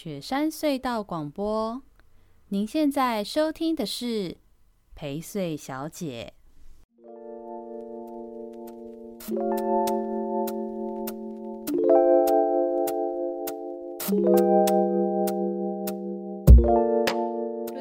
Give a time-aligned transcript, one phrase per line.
[0.00, 1.82] 雪山隧道广播，
[2.50, 4.36] 您现在收听的是
[4.94, 6.34] 陪睡小姐。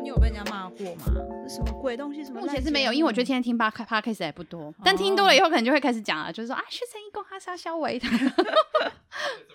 [0.02, 1.36] 你有被人家骂过吗？
[1.48, 2.23] 什么鬼东西？
[2.23, 2.41] 什么？
[2.41, 8.09] 目前是没有，因为我觉得天天听 Podcast 还不多，但听多了以后可能就会开始讲了，就是说啊，薛成义公哈沙肖维他。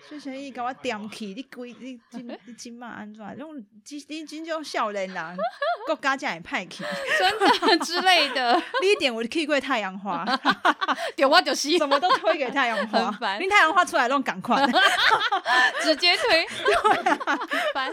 [0.09, 3.23] 学生一给我点起，你鬼你今你今嘛安怎？
[3.37, 5.37] 用今你今种少年人，
[5.85, 6.83] 国家这样派去，
[7.17, 8.61] 真的之类的。
[8.81, 10.25] 第一点我就去过太阳花，
[11.15, 13.41] 点我就是什么都推给太阳花，烦。
[13.41, 14.57] 你太阳花出来弄赶快，
[15.81, 16.45] 直接推，
[17.73, 17.91] 烦。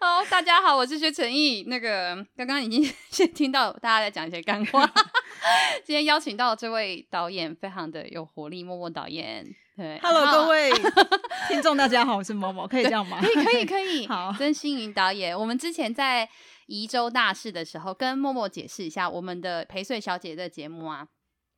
[0.00, 1.64] 好，大家好，我是薛成义。
[1.68, 2.82] 那个刚刚已经
[3.16, 4.84] 先听到大家在讲一些干话，
[5.82, 9.42] 今天邀请到这位导演，非常的有活力，默默导演。
[9.74, 10.70] 对，Hello，各位
[11.48, 13.18] 听众，大家好，我是默默，可以这样吗？
[13.22, 14.04] 可以，可以，可以。
[14.08, 16.28] 好，曾心云导演，我们之前在
[16.66, 21.08] 宜州大事的时候，跟默默解释一下我们的陪睡小姐的节目啊，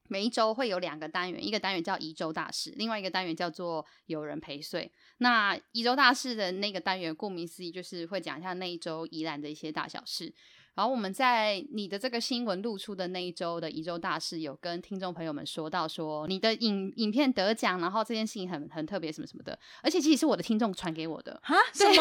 [0.09, 4.93] 每一周会有两个单元，一个单元叫宜州大事，另外一个单元叫做有人陪睡。
[5.19, 10.33] 那宜州大事的那个单元，顾名思义，就是会讲一下那一周宜兰的一些大小事。
[10.79, 21.93] 然后我们在你的这个新闻露出的那一周的一周大事，有跟听众朋友们说到说你的影影片得奖，然后这件事情很很特别什么什么的，而且其实是我的听众传给我的啊，什么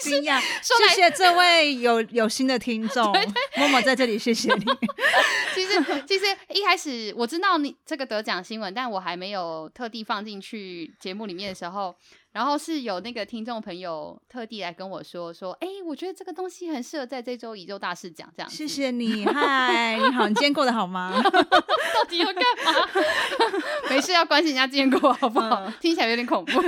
[0.00, 0.40] 惊讶？
[0.40, 3.12] 谢谢这位有 有心的听众，
[3.58, 4.64] 默默在这里谢谢你。
[5.54, 11.94] 其实其实一开始我知道你这个得奖新闻，但我还没有特地放进去节目里面的时候。
[12.34, 18.50] 然后是有那个听众朋友特地来跟我说说，哎，我觉得这个东西很适合在这周宇宙大事讲这样。
[18.50, 21.14] 谢谢你，嗨，你好，你今天过得好吗？
[21.22, 22.72] 到底要干嘛？
[23.88, 25.62] 没事，要关心人家今天过得好不好？
[25.64, 26.60] 嗯、听起来有点恐怖。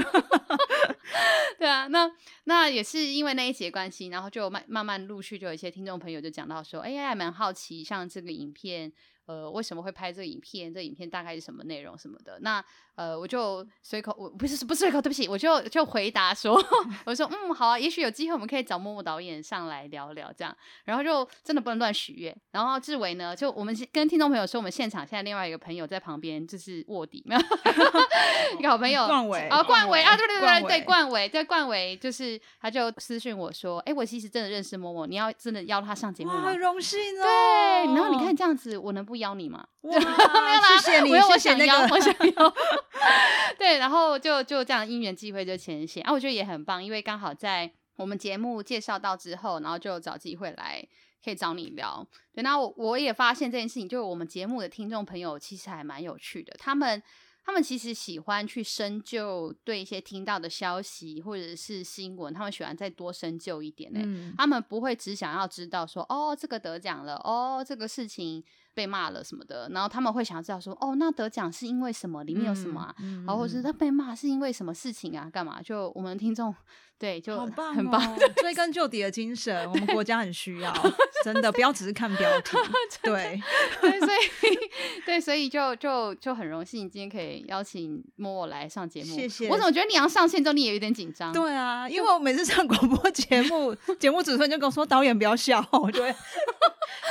[1.59, 2.09] 对啊，那
[2.44, 8.93] 那也是因为那一集的关系，然后就慢慢慢陆续就有一些听众朋友就讲到说，哎呀，还蛮好奇，像这个影片。
[9.26, 10.72] 呃，为什么会拍这个影片？
[10.72, 12.38] 这影片大概是什么内容什么的？
[12.41, 12.64] 那
[12.94, 16.54] 呃，我就随口，我不是不是随口，对不起，我就就回答说，
[17.04, 20.56] 我说嗯，好啊，也许有机会我们可以找默默导演上来聊聊这样。
[20.84, 22.34] 然后就真的不能乱许愿。
[22.53, 27.34] 然后志伟呢，就我们跟听众朋友说，我们现场现在另外一个朋友在旁边就是卧底，没
[28.54, 36.42] 有一个好朋友冠伟啊，冠伟啊，对对对对对，冠伟伟对冠伟，就是他就私讯我说，哎，我其实真的认识默默，你要真的邀他上节目吗？
[36.42, 37.22] 很荣幸哦。
[37.22, 39.16] 对，然后你看这样子，我能不？
[39.16, 39.66] 邀你吗？
[39.82, 42.54] 哇， 没有啦，谢谢你，我想要，那个、我想要。
[43.59, 50.87] 对，然后就就这样因缘际会就牵线啊，我觉得也很棒，因为刚好在我们节目介绍到之后，然后就找机会来
[51.25, 52.06] 可以找你聊。
[52.34, 57.03] 对，那我我也发现这件事情，就是我们节目的听众朋友其实还蛮有趣的，他们。
[57.48, 64.00] 他们其实喜欢去深究对一些听到的消息或者是新闻，他们喜欢再多深究一点呢。
[64.03, 68.43] 嗯、他们不会只想要知道说，哦，这个得奖了，哦，这个事情
[68.76, 72.22] 被骂了什么的，然后他们会想要知道说，哦，那得奖是因为什么？
[72.25, 72.94] 里面有什么啊？
[73.00, 75.31] 嗯嗯、然后或者是他被骂是因为什么事情啊？
[75.32, 75.62] 干嘛？
[75.62, 76.54] 就我们听众。
[76.98, 80.72] 对，就很棒，很棒，追根究底的精神，我们国家很需要，
[81.22, 82.56] 真的不要只是看标题。
[83.04, 83.38] 对，
[83.82, 84.59] 对，所以，
[85.04, 89.15] 对，所以就就就很荣幸今天可以邀请默默来上节目。
[89.15, 89.47] 谢谢。
[89.50, 91.34] 我怎么觉得你要上线之后你也有点紧张？
[91.34, 96.15] 对啊，因为我每次上广播节目，节目主持人就跟我说：“导演不要笑。”我就会，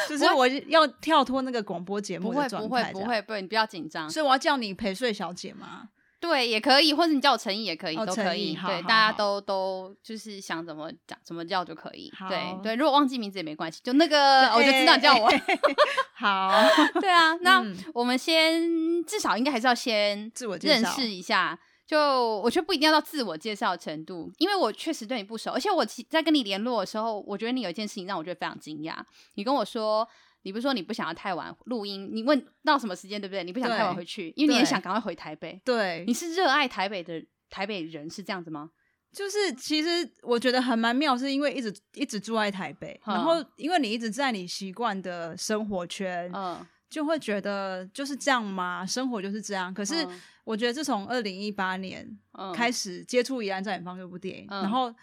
[0.09, 2.67] 就是我要跳脱那个广播节目的状态。
[2.67, 4.09] 不会，不会，不会，不会，你不要紧张。
[4.09, 5.89] 所以我要叫你陪睡小姐吗？
[6.17, 8.55] 对，也可以，或者你叫我成毅也可以，哦、都可以。
[8.65, 12.11] 对，大家都都就是想怎么讲怎么叫就可以。
[12.27, 15.29] 对对，如果忘记名字也没关系，就那个我就知道叫我。
[16.15, 16.51] 好，
[16.99, 21.59] 对啊，那我们先、嗯、至少应该还是要先自我认识一下。
[21.85, 28.95] 就我觉得不一定要到自我介绍的程度，因为我确实对你不熟，而且我在跟你联络的时候，我觉得你有一件事情让我觉得非常惊讶。
[29.35, 30.07] 你跟我说。
[30.45, 32.07] 你不是说你不想要太晚录音？
[32.13, 33.43] 你问到什么时间，对不对？
[33.43, 35.59] 你不想太晚回去，因为你也想赶快回台北。
[35.65, 37.19] 对，你是热爱台北的
[37.49, 38.69] 台北人，是这样子吗？
[39.11, 48.85] 就是其实我觉得还蛮妙，是因为一直一直住在台北，嗯、然后因为你一直在你习惯的生活圈，嗯，就会觉得就是这样吗？
[48.85, 49.73] 生活就是这样。
[49.73, 50.07] 可是
[50.43, 52.07] 我觉得自从二零一八年
[52.53, 54.93] 开始接触《宜兰在远方》这部电影，嗯、然后。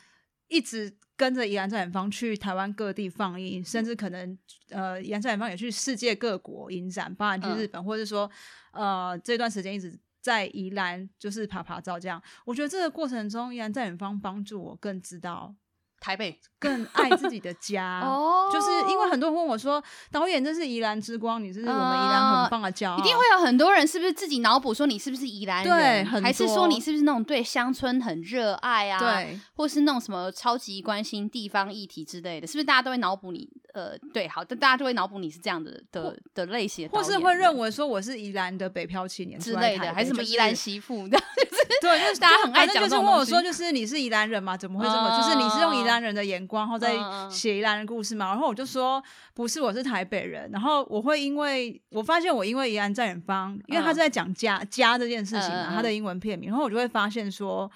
[0.53, 4.39] 一直跟着宜兰在远方去台湾各地放映，甚至可能
[4.71, 8.31] 呃，宜兰在远方也去世界各国影展，包含去日本，嗯、或者说
[8.73, 12.23] 呃，这段时间一直在宜兰就是爬爬照这样。
[12.45, 15.55] 我觉得这个过程中，宜兰在远方帮助我更知道
[16.03, 18.01] 台北 更爱自己的家。
[18.05, 33.49] 哦，就是因为很多人问我说，导演这是宜兰之光，你是我们宜兰很棒的骄傲，一定会有很多人是不是自己脑补说你是不是宜兰人，对，还是说你是不是那种对乡村很热爱啊，对，或是那种什么超级关心地方议题之类的，是不是大家都会脑补你？
[33.75, 41.09] 呃，对，好的，大家就会脑补你是这样的的的类型，或是会认为说我是宜兰的北漂青年之类的，还是什么宜兰媳妇？
[41.09, 41.19] 的，
[41.81, 44.57] 对，就是大家很爱讲，就是问我说，就是你是宜兰人吗？
[44.57, 45.19] 怎么会这么？
[45.19, 46.95] 就是你是用宜兰人的眼光，然后再
[47.29, 48.29] 写宜兰的故事嘛？
[48.29, 49.03] 然后我就说
[49.35, 50.49] 不是，我是台北人。
[50.53, 57.69] 然后我会因为我发现我因为宜兰在远方，因为他是在讲家家这件事情嘛，他的英文片名，然后我就会发现说，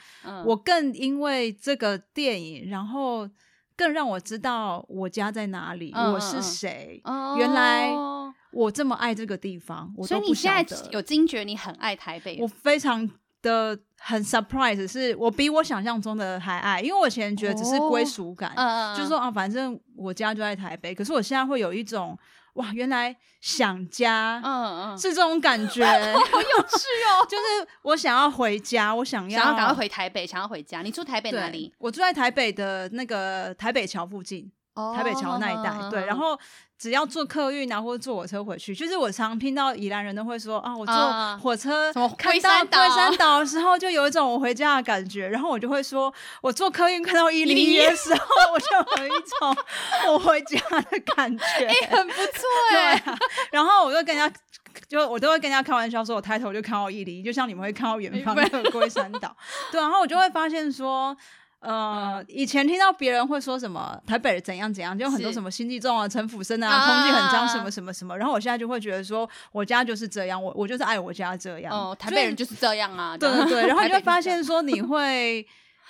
[0.44, 3.28] 我更因为这个电影，然后。
[3.78, 6.98] 更让我知道我家在哪里，嗯、我是谁。
[7.04, 7.92] 哦、原来
[8.50, 9.92] 我这么爱这个地方。
[10.02, 12.38] 所以你现在有惊觉你很爱台北？
[12.40, 13.06] 我非常
[13.46, 20.94] 的很 surprise，是我比我想象中的还爱，因为我以前觉得只是归属感，哦、就是说啊，反正我家就在台北。
[20.94, 22.18] 可是我现在会有一种。
[22.56, 27.20] 哇，原来想家，嗯嗯，是这种感觉， 好有趣哦。
[27.28, 30.80] 就是我想要回家，我想要想要赶快回台北，想要回家。
[30.80, 31.70] 你住台北哪里？
[31.76, 34.50] 我住在台北的那个台北桥附近，
[34.94, 35.90] 台北桥那一带。
[35.90, 36.34] 对，然后。
[36.78, 40.94] 只要坐客运啊，或者坐火车回去，就是我常听到宜兰人都会说啊，我坐
[41.38, 45.26] 火车看到龟山岛的时候，就有一种我回家的感觉。
[45.26, 46.12] 然后我就会说，
[46.42, 49.56] 我坐客运看到一零一的时候，我就有一种
[50.08, 50.58] 我回家
[50.90, 52.42] 的感觉， 欸、很不错
[52.72, 53.18] 哎、欸啊。
[53.50, 54.38] 然后我就跟人家，
[54.86, 59.34] 就我都会跟人家开玩笑说，我抬头就看到一零一，就像你们会看到远方的龟山岛。
[59.72, 61.16] 对，然后我就会发现说。
[61.66, 68.16] 呃，以前听到别人会说什么台北人怎样怎样，就很多什么心机重啊、城府深啊、空气很脏什么什么什么。
[68.16, 71.72] 然后我现在就会觉得说，我家就是这样，我我就是爱我家这样。
[71.72, 73.16] 哦，台北人就是这样啊。
[73.16, 75.44] 对对对， 然后你会发现说，你会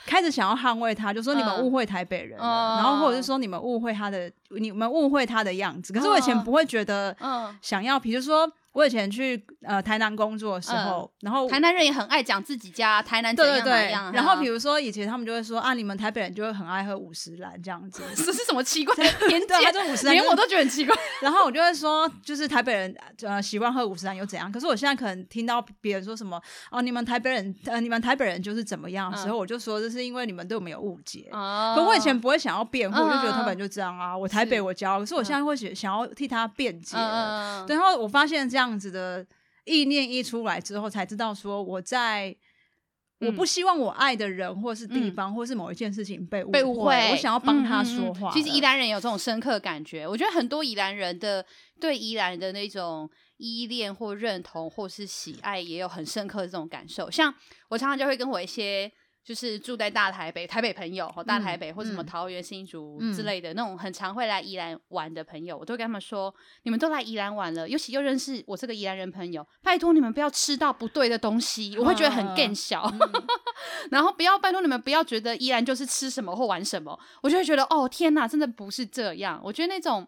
[0.06, 5.92] 开始想要捍卫他，就说你们误会台北人，然后或者是说你们误会他的，你们误会他的样子。
[5.92, 7.14] 可是我以前不会觉得，
[7.60, 8.50] 想要，比如说。
[8.76, 14.12] 我以前去呃台南工作的时候，然后台南人也很爱讲自己家台南怎样怎样。
[14.12, 19.48] 然后比如说以前他们就会说啊，你们台北人就会很爱喝五十兰这样子， 这是什么奇怪的偏见？
[19.64, 20.94] 他就五十岚，连我都觉得很奇怪。
[21.22, 24.52] 然后我就会说，就是台北人呃习惯喝五十兰又怎样？
[24.52, 26.38] 可是我现在可能听到别人说什么
[26.70, 31.30] 哦，你们台北人呃你们台北人就是怎么样的时候，我就说这是因为你们对我们有误解。
[31.30, 35.00] 可我以前不会想要辩护，我就觉得台北人就这样啊，我台北我骄傲。
[35.00, 36.94] 可是我现在会想想要替他辩解。
[37.68, 39.26] 然后我发现这样子的。
[39.68, 42.32] 意念一出来之后，才知道说我在，
[43.18, 48.30] 我不希望我爱的人或是地方或是某一件事情被误会，我想要帮他说话。
[48.30, 51.44] 其实宜兰人有这种深刻感觉，我觉得很多宜兰人的
[51.80, 57.10] 对宜兰的那种依恋或认同或是喜爱，也有很深刻的这种感受。
[57.10, 57.34] 像
[57.70, 58.92] 我常常就会跟我一些。
[59.26, 66.32] 就是住在大台北，台北朋友，大台北或什么桃园、新竹之类的、嗯、那种，很常会来宜兰玩的朋友，我都跟他们说：
[66.62, 72.88] 你们都来宜兰玩了，尤其又认识我这个宜兰人朋友，拜托你们不要吃到不对的东西，我会觉得很更小。
[72.92, 73.24] 嗯、
[73.90, 79.40] 然后不要拜托你们不要觉得宜兰就是吃什么或玩什么，我就会觉得哦天哪，真的不是这样。
[79.42, 80.06] 我觉得那种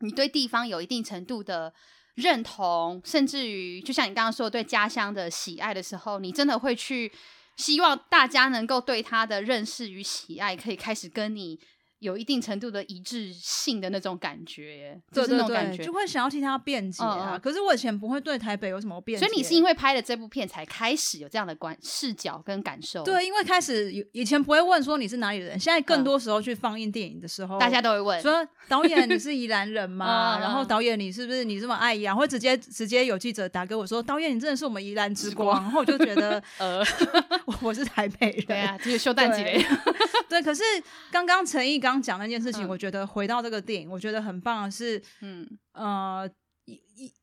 [0.00, 1.72] 你对地方有一定程度的
[2.16, 7.12] 认同，甚至于就像你刚刚说对家乡的喜爱的时候，你真的会去。
[7.56, 11.58] 希望大家能够对他的认识与喜爱，可以开始跟你。
[11.98, 17.38] 有一定程度的一致性的那种感觉，就是那种感觉，就会想要替他辩解啊。
[17.42, 23.02] 可是我以前不会对台北有什么辩解，所以你是因为拍了这部片才开始有这样的观视角跟感受。
[23.02, 30.38] 对，因为开始以前不会问说你是哪里人，现在更多时候去放映电影的时候，大家都会问说导演你是宜 兰人吗？
[30.38, 32.14] 然后导演你是不是你这么爱宜兰？
[32.14, 36.84] 会直接直接有记者打给我说导演你真的是我们宜兰之光，然后我就觉得 呃，
[37.62, 39.64] 我是台北人，对啊，就是修蛋姐。
[40.28, 40.62] 对，可是
[41.10, 46.30] 刚刚陈毅刚讲那件事情，我觉得回到这个电影，我觉得很棒的是，嗯呃。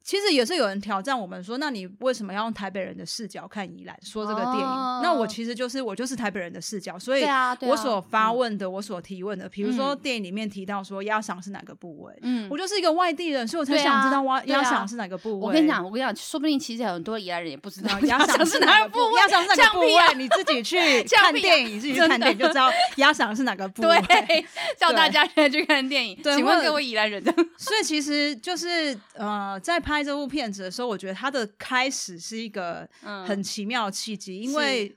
[0.04, 4.66] 其实也是有人挑战我们说，那你为什么要用台北人的视角看宜兰说这个电影？
[4.66, 7.26] 哦、那我其实就是我就是台北人的视角，所以
[7.62, 15.48] 我所发问的，啊啊、我所提问的，比如说电影里面提到说鸭嗓是哪个部位，嗯，我就是一个外地人，所以我才想知道鸭鸭嗓是哪个部位。
[15.48, 20.78] 我跟你讲，我跟你讲，说不定其实很多宜兰人也不知道鸭嗓是哪个部位，鸭嗓是哪个部位，你自己去
[21.16, 24.00] 看电影，你自己去看电影就知道鸭嗓是哪个部位。
[24.08, 24.46] 对，
[24.78, 26.16] 叫大家现在去看电影。
[26.22, 30.44] 对，请问各位宜兰人的，所以其实就是呃，在拍这部片。
[30.54, 32.88] 子的时候，我觉得它的开始是一个
[33.26, 34.96] 很奇妙的契机，嗯、因为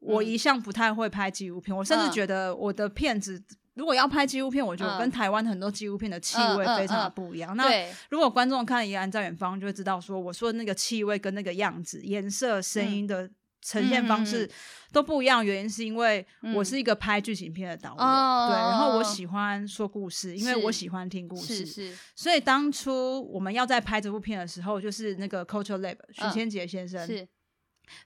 [0.00, 3.40] 我一向不太会拍纪录片，嗯、我甚至觉得我的片子
[3.74, 7.52] 如果要拍纪录片，我觉得跟台湾很多纪录片的气味非常的不一样。
[7.52, 13.30] 嗯嗯嗯、那如果观众看《宜安在远方》，就会知道说我说的那个气味跟那个样子、颜色、声音的
[13.60, 14.48] 呈现方式
[14.92, 16.24] 都不一样，原因是因为
[16.54, 21.66] 我是一个拍剧情片的导演，嗯、对，然后我喜欢说故事，因为我喜欢听故事，是。
[21.66, 21.98] 是。
[22.14, 27.28] 所以当初我们要在拍这部片的时候，就是那个 Culture Lab 许千杰先生，是，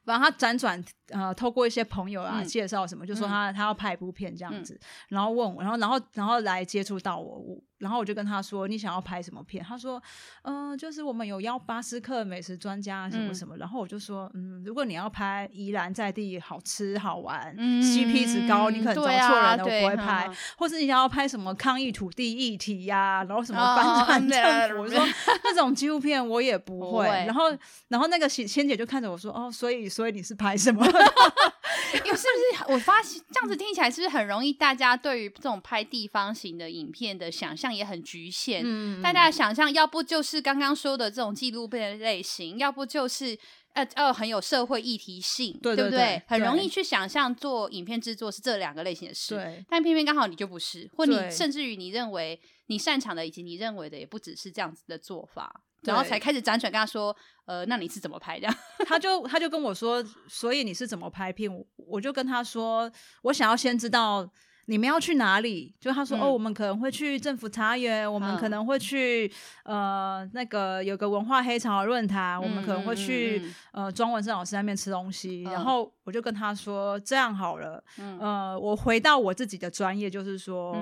[0.04, 4.80] 然后他辗转呃，透过一些朋友啊、嗯、介绍什么，就说他他要拍一部片这样子，嗯、
[5.10, 7.60] 然后问我，然后然后然后来接触到我。
[7.82, 10.02] 我然后我就跟他说：“你想要拍什么片？”他说
[10.44, 13.56] ：“嗯、呃，就是我们有邀巴斯克美食专家什么什么。
[13.56, 20.26] 嗯”然后我就说：“嗯，如果你要拍宜兰在地好吃好玩、嗯、CP 值高，你可能找错人了，啊、我不会拍。
[20.28, 24.98] 嗯”或是你想要拍什么抗议土地议题呀、啊，然后什么反转政府，我说
[25.44, 26.82] 那种纪录片我也不会。
[26.92, 27.50] 不会然后，
[27.88, 30.84] 然后那个仙姐就看着我说：“哦，所以，所以你是拍什么？”
[31.92, 34.52] 因为是不是我发现这样子听起来是不是很容易？
[34.52, 38.62] 大家对于这种拍地方型的影片的想象也很局限。
[38.64, 43.38] 嗯，大家的想象要不就是刚刚说的这种纪录片的类型，要不就是
[43.74, 46.22] 呃呃很有社会议题性，对，不对？
[46.26, 49.34] 很容易去想象做影片制作是这两个类型的事。
[49.34, 55.62] 对，但偏偏刚好你就不是，或你甚至于你认为你擅长的以及你认为的也不只是这样子的做法。
[55.82, 58.48] 然后才开始辗转跟他说，呃，那你是怎么拍的？
[58.86, 61.52] 他就他就跟我说，所以你是怎么拍片？
[61.52, 62.90] 我我就跟他说，
[63.22, 64.28] 我想要先知道
[64.66, 65.74] 你们要去哪里。
[65.80, 69.30] 就他说，嗯、哦，我们可能会去政府茶园，我们可能会去、
[69.64, 75.42] 嗯、呃那个有个文化黑潮论坛，嗯、我们可能会去、嗯、呃庄文胜老师那边吃东西。
[75.46, 80.76] 嗯、然后我就跟他说，这样好了，嗯、呃，我回到我自己的专业，就是说。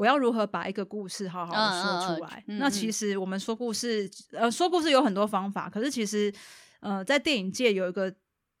[0.00, 2.42] 嗯我要如何把一个故事好好的说出来？
[2.46, 5.68] 嗯嗯嗯、那其实我们说故事，呃，说故事有很多方法。
[5.68, 6.32] 可是其实，
[6.80, 8.10] 呃，在电影界有一个，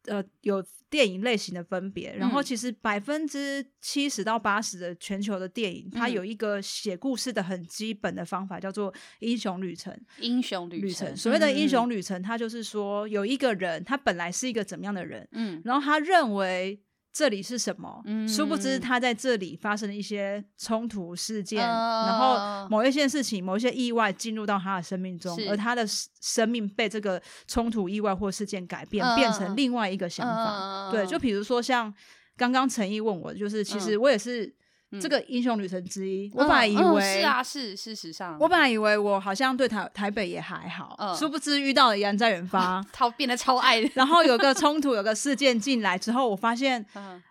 [0.04, 2.14] 呃，有电影类型的分别。
[2.14, 9.98] 然后，其实百分之七十到八十的全球的电影，嗯、它有一个写故事的很基本的方法，叫做英雄旅程。
[10.18, 16.78] 英雄旅程，所谓的英雄旅程，它就是说有一个人，他本来是一个怎么样的人，嗯，然后他认为。
[17.12, 18.02] 这里是什么？
[18.06, 25.84] 嗯、殊不知他在这里发生了一些冲突事件，呃、然后某一件事情、某一些意外进入到他的生命中，而他的
[26.20, 30.86] 生命被这个冲突、意外或事件改变，呃、变成另外一个想法。
[30.86, 31.92] 呃、对，就比如说像
[32.36, 34.54] 刚刚陈毅问我，就是其实我也是。
[34.98, 46.84] 这个英雄旅程之一，嗯、我本来以为、是啊，是事实上，我本来以为我好像对台台北也还好，嗯、殊不知遇到了宜兰在远方， 他变得超爱， 然后有个冲突，有个事件进来之后，我发现，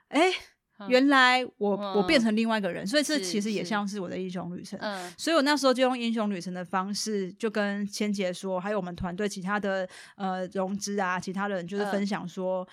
[0.08, 0.32] 哎、
[0.80, 4.00] 嗯，原来我、嗯、我变成另外一个人，所以这其实也像是。
[4.00, 4.80] 我的英雄旅程。
[4.82, 9.86] 嗯，所以我那时候就用英雄旅程的方式，就跟千杰说，还有我们团队其他的
[10.16, 12.66] 呃融资啊，其他的人就是分享说。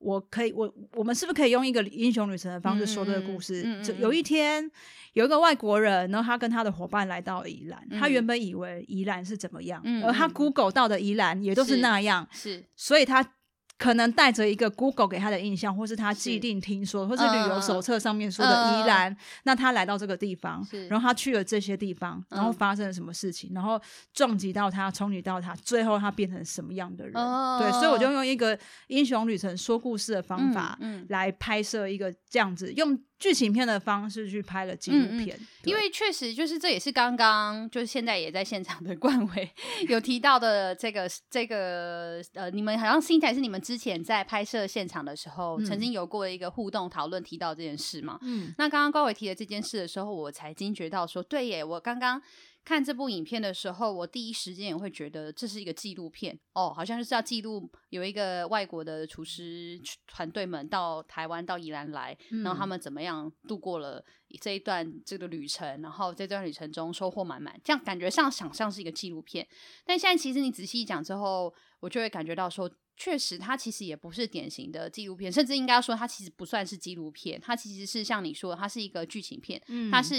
[0.00, 3.62] 嗯我可以，我我们是不是可以用一个英雄旅程的方式说这个故事？
[3.64, 4.70] 嗯嗯、就有一天，
[5.12, 13.34] 有一个外国人，然后他跟他的伙伴来到宜兰，嗯、他原本以为宜兰是怎么样，嗯、而他 Google 到的宜兰也都是那样，是，是所以他。
[13.80, 23.80] 可能带着一个 Google 给他的印象，或是他既定听说，是或是旅游手册上面说的宜兰，呃、那他来到这个地方，然后他去了这些地方，然后发生了什么事情，嗯、然后
[24.12, 27.14] 撞击到他，冲击到他，最后他变成什么样的人？
[27.14, 28.58] 呃、对，所以我就用一个
[28.88, 33.00] 英雄旅程说故事的方法，来拍摄一个这样子、嗯嗯、用。
[33.20, 39.48] 剧情片的方式去拍了纪录片，嗯嗯、因为确实就是这也是刚刚就是现在也在现场的冠伟
[39.88, 48.18] 有提到的这个这个呃，你们好像新台是你们之前在拍摄现场的时候、嗯、曾经有过一个互动讨论提到这件事嘛？
[48.22, 52.20] 嗯，那刚刚冠伟提的这件事的时候，我才惊觉到说，对耶，我刚刚。
[52.64, 56.38] 看这部影片的时候，我第一时间也会觉得这是一个纪录片。
[56.52, 64.04] 哦，好像就是要记录有一个外国的厨师团队们到台湾到宜兰来，嗯、然后他们怎么样度过了
[64.40, 69.46] 这一段这个旅程，然后这段旅程中收获满满，这样感觉上想象是一个纪录片。
[69.84, 72.70] 但现在其实你仔细一讲之后，我就会感觉到说，
[73.00, 80.14] 确实它其实也不是典型的纪录片，甚至应该说它其实不算是纪录片，它其实是像你说的，它是一个剧情片，嗯、它是。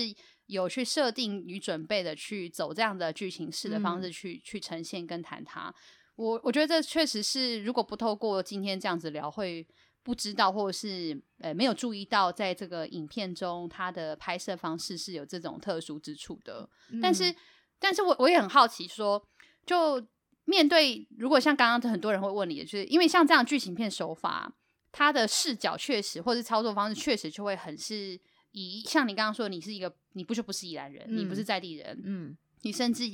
[0.47, 5.73] 有去设定与准备的去走这样的剧情式的方式去、嗯、去呈现跟谈它，
[6.17, 9.65] 我我觉得这确实是如果不透过今天这样子聊，会
[10.03, 16.69] 不知道或者是呃没有注意到，在这个影片中它的拍摄方式是有这种特殊之处的。
[16.89, 17.33] 嗯、但是，
[17.79, 19.25] 但是我我也很好奇说，
[19.65, 20.05] 就
[20.45, 24.53] 面对如果像刚刚很多人会问你的，就是因为像这样剧情片手法，
[24.91, 28.19] 它的视角确实或者是操作方式确实就会很是。
[28.53, 33.05] 以像你刚刚说，你是一个，你不就不是宜兰人，嗯、你不是在地人，嗯，你甚至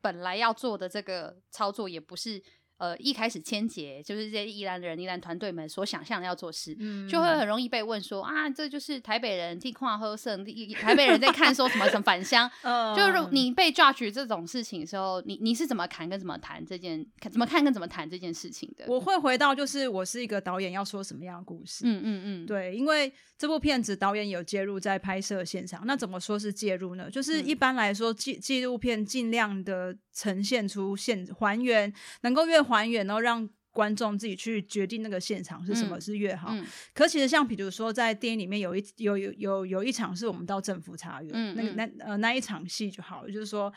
[0.00, 2.42] 本来要做的这个操作也不是，
[2.78, 18.84] 呃，一开始签结就是这些宜兰的人、宜兰团队们所想象的要做事，嗯，就会很容易被问说啊，这就是台北人替矿喝剩，台北人在看说什么什么返乡， 嗯，就是你被 judge 这种事情的时候，你你是怎么看跟怎么谈这件，怎么看跟怎么谈这件事情的？
[18.88, 21.84] 我会回到就是我是一个导演，要说什么样的故事？
[21.86, 27.10] 嗯嗯嗯，对，因为这部片子导演有介入在拍摄现场，那怎么说是介入呢？
[27.10, 31.92] 就是一般来说纪纪录片尽量的呈现出现还原，
[32.22, 36.48] 能够越还原，然后让观众自己去决定那个现场是什么是越好。
[36.50, 43.30] 嗯嗯、可其实像比如说在电影里面有一有有有有一场是我们到政府茶园，那个那呃那一场戏就好了。
[43.30, 43.72] 就是说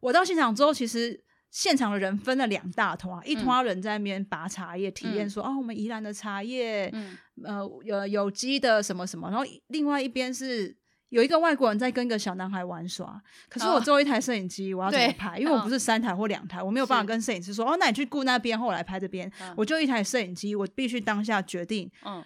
[0.00, 1.18] 我到现场之后，其实
[1.50, 10.76] 现场的人分了两大团，一团人在那边拔茶叶，体验说、嗯、哦我们宜兰的茶叶，嗯、呃有有机的什么什么，然后另外一边是。
[11.10, 15.38] 有一个外国人在跟一个小男孩玩耍，可是我只有一台摄影机，我要怎么拍？
[15.40, 19.30] 因为我不是三台或两台，我没有办法跟摄影师说哦，那你去顾那边，后来拍这边。
[19.56, 21.90] 我就一台摄影机，我必须当下决定。
[22.04, 22.22] 嗯，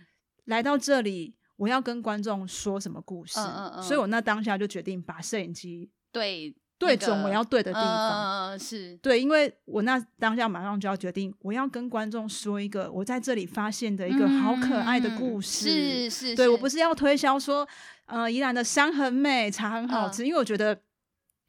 [0.47, 3.39] 来到这里，我要跟观众说什么故事？
[3.39, 6.55] 嗯嗯，所以我那当下就决定把摄影机对
[6.87, 8.51] 对准我要对的地方。
[8.51, 16.09] 嗯，是对，因为我那当下马上就要决定，我要跟观众说一个我在这里发现的一个好可爱的故事。
[16.09, 17.67] 是是，对我不是要推销说。
[18.07, 20.23] 呃，宜兰的山很美，茶很好吃。
[20.23, 20.79] 嗯、因为我觉得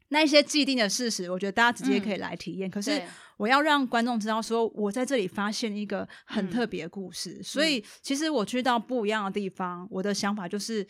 [0.08, 2.70] 那一些既定的事实，我觉得大家直接可以来体验。
[2.70, 3.02] 嗯、可是
[3.36, 7.36] 我要让观众知道，说我在这里发现一个很特别的故事。
[7.38, 10.86] 嗯、所以，其实我去到不一样的地方，我的想法就是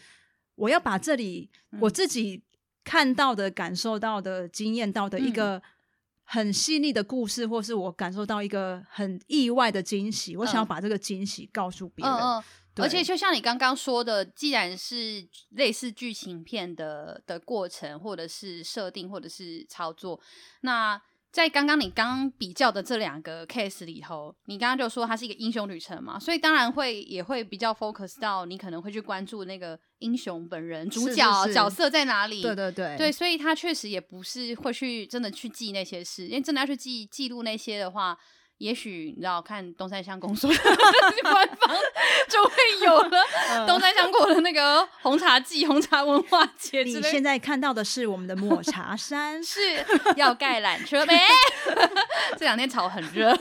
[0.54, 2.40] 我要把这里我自己
[2.84, 5.60] 看到的、感受到的、经验到的一个
[6.22, 12.14] 很细腻的故事，或是我感受到一个很意外的惊喜，我想要把这个惊喜告诉别人。
[12.14, 12.44] 嗯嗯嗯
[12.76, 20.20] 而且就像你刚刚说的，既然是类似剧情片的的过程，或者是设定，或者是操作，
[20.62, 21.00] 那
[21.34, 32.40] 在刚刚你刚刚比较的这两个 case 里头，你刚刚就说它是一个英雄旅程嘛，所以当然会也会比较 focus 到你可能会去关注那个英雄本人、主角是是是角色在哪里。
[32.40, 38.16] 对对对，对，所以他确实也不是会去真的去记那些事，因为真的要去记记录那些的话。
[38.58, 40.56] 也许你知道，看东山乡公所 的
[41.22, 41.76] 官方
[42.28, 42.52] 就会
[42.84, 46.82] 有了东山乡过的那个红茶季、红茶文化节。
[46.82, 49.60] 你现在看到的是我们的抹茶山，是
[50.16, 51.20] 要盖缆车呗？
[52.38, 53.36] 这两天炒很热，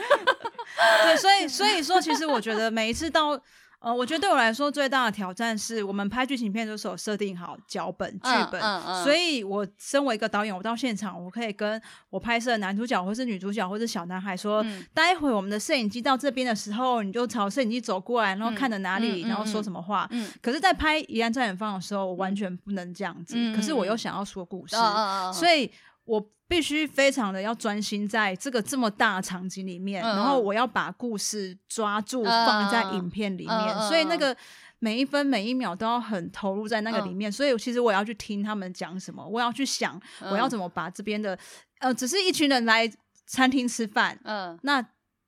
[1.04, 3.40] 对，所以所以说，其实我觉得每一次到。
[3.84, 20.08] 呃，我觉得对我来说最大的挑战是我们拍剧情片的时候设定好脚本剧本，嗯嗯嗯、所以我身为一个导演，我到现场我可以跟我拍摄的男主角或是女主角或是小男孩说，嗯、待会我们的摄影机到这边的时候，你就朝摄影机走过来，然后看着哪里，嗯、然后说什么话。
[20.40, 23.34] 可是，在拍《宜兰在远方》的时候，我完全不能这样子。
[23.36, 25.70] 嗯、可是我又想要说故事，嗯、所以
[26.04, 26.26] 我。
[26.46, 34.36] 必须非常的要专心在这个这么大的场景里面，嗯、然后我要把故事抓住放在影片里面，嗯、所以那个
[34.78, 37.30] 每一分每一秒都要很投入在那个里面。
[37.30, 41.38] 嗯、所以其实我要去听他们讲什么，我要去想我要怎么把这边的
[41.78, 42.90] 呃，只是一群人来
[43.26, 44.84] 餐厅吃饭，嗯，那。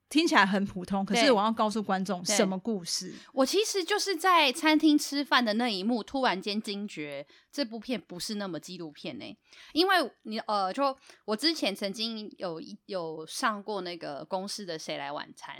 [0.08, 3.12] 听起来很普通，可是我要告诉观众什么故事？
[3.32, 9.36] 我其实就是在餐厅吃饭的那一幕，突然间惊觉这部片不是那么纪录片呢、欸。
[9.72, 15.56] 因为你呃，就我之前曾经有有上过那个公司的《谁来晚餐》，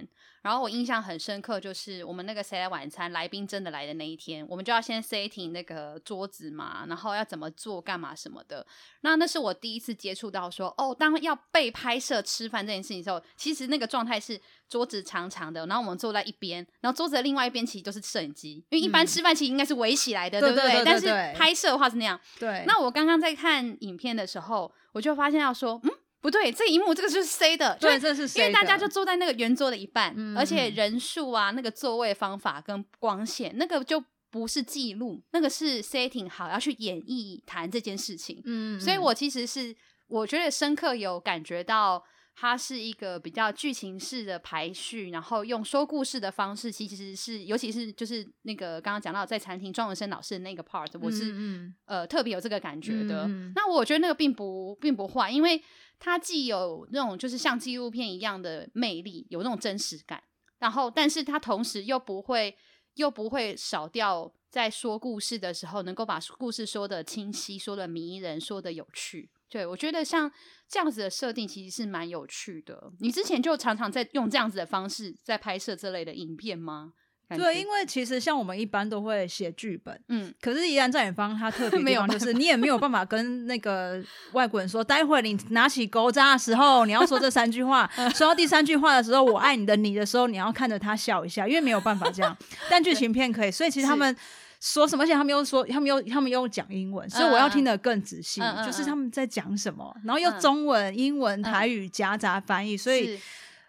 [0.46, 8.64] 然后我印象很深刻，就是我们那个《谁来晚餐》来宾真的来的那一天，我们就要先 setting 那个桌子嘛，然后要怎么做、干嘛什么的。
[9.00, 14.40] 那那是我第一次接触到说，哦，当要被拍摄吃饭这件事情的时候，其实那个状态是。
[14.68, 20.62] 桌子长长的，然后我们坐在一边，然后桌子的另外一边其实都是摄影机，因为一般吃饭其实应该是围起来的，嗯、对不对？
[20.64, 22.18] 对对对对对，但是拍摄的话是那样。
[22.40, 22.64] 对。
[22.66, 25.90] 那我刚刚在看影片的时候，我就发现要说，嗯，
[26.26, 38.42] 不对，这一幕这个就是 C 的，对，这是因为大家就坐在那个圆桌的一半，嗯、而且人数啊，那个座位方法跟光线，那个就不是记录，那个是 setting 好要去演绎谈这件事情。
[38.44, 39.72] 嗯，所以我其实是
[40.08, 42.02] 我觉得深刻有感觉到。
[42.38, 53.26] 它是一个比较剧情式的排序，然后用说故事的方式，其实是尤其是就是那个刚刚讲到在餐厅庄文生老师的那个 part，我是嗯嗯呃特别有这个感觉的。
[53.54, 55.58] 那我觉得那个并不并不坏，因为
[55.98, 60.22] 它既有那种就是像纪录片一样的魅力，有那种真实感，
[60.58, 62.56] 然后但是它同时又不会
[62.94, 69.30] 又不会少掉在说故事的时候能够把故事说得清晰、说得迷人、说得有趣。
[69.48, 70.30] 对，我觉得像
[70.68, 72.92] 这样子的设定其实是蛮有趣的。
[72.98, 76.94] 你之前就常常在用这样子的方式在拍摄这类的影片吗？
[77.28, 84.00] 对，因为其实像我们一般都会写剧本，嗯，可是依然在远方，他特 别地方就是你也没有办法跟那个
[84.32, 92.36] 外国人说，待会儿你拿起钩扎的时候，你要说这三句话， 说到第三句话的时候，我爱你的你的时候，你要看着他笑一下，因为没有办法这样，
[92.70, 94.16] 但剧情片可以，所以其实他们
[94.60, 103.18] 说什么，而且他们又说，他们又他们又讲英文，所以我要听得更仔细，嗯、就是他们在讲什么，然后又中文、英文、台语夹杂翻译，所以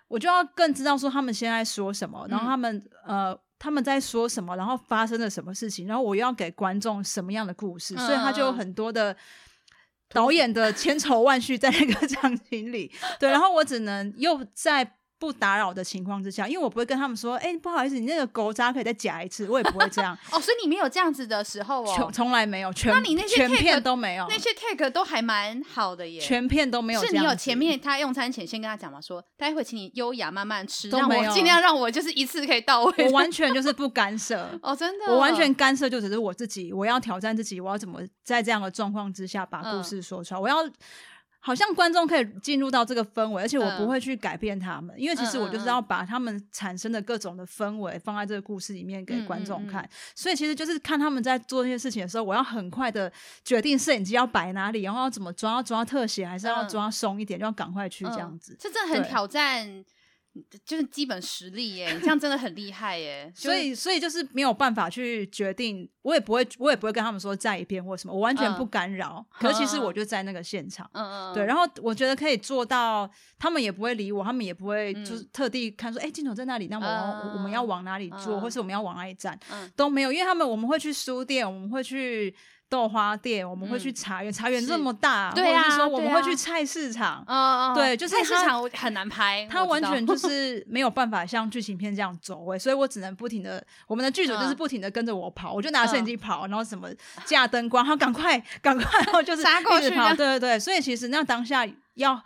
[0.07, 3.35] 我就要更知道说他们现在说什么，然后他们呃。
[3.59, 9.15] 他们在说什么，然后发生了什么事情，然后我又要给观众什么样的故事，嗯、所以他就有很多的
[10.09, 14.96] 导演的千愁万绪在那个 场景里，对，然后我只能又在。
[15.19, 20.15] 不打扰的情况之下，因为我不会跟他们说，哎、欸，不好意思，你那个狗渣可以再夹一次，我也不会这样。
[20.31, 27.03] 哦，所以你没有这样子的时候哦，从来没有，全那你那些 take, 全片都没有，那些 take 都还蛮好的耶，全片都没有。
[27.03, 33.05] 是你有前面他用餐前先跟他讲嘛，说待会请你优雅慢慢吃，都没有，尽量让我就是一次可以到位。
[33.05, 40.57] 我完全就是不干涉 哦，真的，我完全干涉就只是我自己，我要挑战自己，我要怎么在这样的状况之下把故事说出来，嗯、我要。
[41.47, 53.09] 好像观众可以进入到这个氛围，而且我不会去改变他们，嗯、因为其实我就是要把他们产生的各种的氛围放在这个故事里面给观众看，嗯嗯嗯、所以其实就是看他们在做这些事情的时候，我要很快的
[53.45, 58.53] 决定摄影机要摆哪里，然后要怎么抓，要抓特写还是要抓松一点，嗯、就要赶快去这样子。
[58.59, 59.85] 这真的很挑战。
[60.65, 63.31] 就是基本实力耶，你这样真的很厉害耶。
[63.35, 69.25] 所以，所以就是没有办法去决定，我也不会，我也不会跟他们说在一边或什么，我完全不干扰。
[69.29, 71.45] 嗯、可是其实我就在那个现场，嗯嗯，对。
[71.45, 82.35] 然后我觉得可以做到，他们也不会理我，他们也不会就是特地看说，哎、嗯，镜头在那里，那我、嗯、我们要往哪里坐，嗯、或是我们要往哪里站，嗯、都没有，因为他们我们会去书店，我们会去。
[82.69, 87.23] 豆花店，我们会去茶园，茶园这么大，或者是说我们会去菜市场，
[87.73, 96.89] 对，就是菜市场很难拍，它完全就 是没有办法像剧情片这样走位，所以我只能不停的，我们的剧组就是不停的跟着我跑，我就拿摄影机跑，然后什么
[97.25, 102.21] 架灯光，然后赶快赶快，然后就是杀过去，对对对，所以其实那当下要。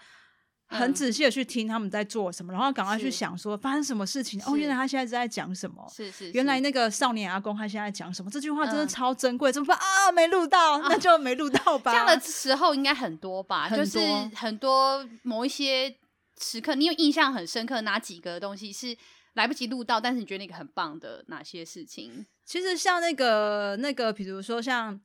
[0.71, 4.41] 很仔细的去听他们在做什么，然后赶快去想说发生什么事情。
[4.45, 5.85] 哦，原来他现在是在讲什么？
[5.93, 6.31] 是是。
[6.31, 8.31] 原来那个少年阿公他现在讲什么？
[8.31, 10.11] 这句话真的超珍贵，怎么办啊？
[10.11, 11.91] 没录到，那就没录到吧。
[11.91, 13.69] 这样的时候应该很多吧？
[13.69, 13.99] 就是
[14.33, 15.93] 很多某一些
[16.39, 18.97] 时刻，你有印象很深刻哪几个东西是
[19.33, 22.25] 来不及录到，但是你觉得那个很棒的哪些事情？
[22.45, 24.99] 其实像那个那个，比如说像。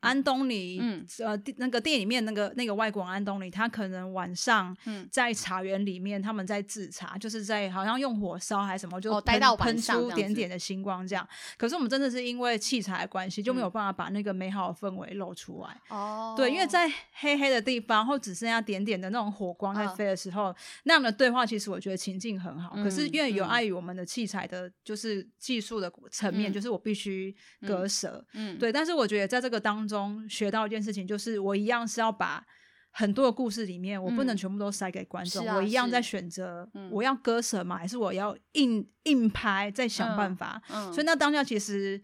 [0.00, 4.76] 安东尼，嗯，呃，那个店里面那个那个外国人安东尼，他可能晚上
[5.10, 11.26] 在茶园里面，他们在制茶，就是在好像用火烧还是什么，就喷喷出点点的星光这样。
[11.56, 15.80] 可是我们真的是因为器材的关系，就没有办法把那个美好的氛围露出来。
[15.88, 22.76] 哦，对，因为在黑黑的地方，或只剩下点点的那种火光在飞的时候，那样的对话，其实我觉得情境很好。
[22.76, 27.34] 可是因为有碍于我们的器材的，就是技术的层面，就是我必须
[27.66, 28.24] 割舍。
[28.34, 28.70] 嗯，对。
[28.70, 32.46] 但是我觉得在这个当中学到一件事情，就是我一样是要把
[32.90, 40.62] 很多的故事里面，我不能全部都塞给观众，我一样在选择我要割舍嘛，还是我要硬硬拍，再想办法。
[40.92, 42.00] 所以那当下其实，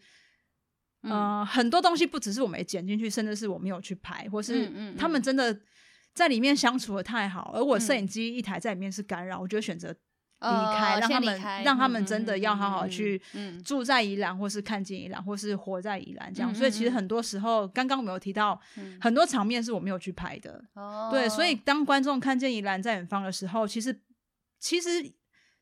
[1.02, 5.60] 呃，很多东西不只是我没剪进去，甚至是我没有去拍，或是他们真的
[6.14, 9.94] 在里面相处的太好，而我摄影机一台在里面是干扰，我觉得选择。
[10.40, 13.20] 离开，让他们让他们真的要好好去
[13.64, 16.54] 住在宜兰，或是看见宜兰，或是活在宜兰这样。
[16.54, 18.60] 所以其实很多时候，刚刚我们有提到
[19.00, 20.64] 很多场面是我没有去拍的。
[21.10, 24.00] 对，所以当观众看见宜兰在远方的时候，其实
[24.58, 25.12] 其实。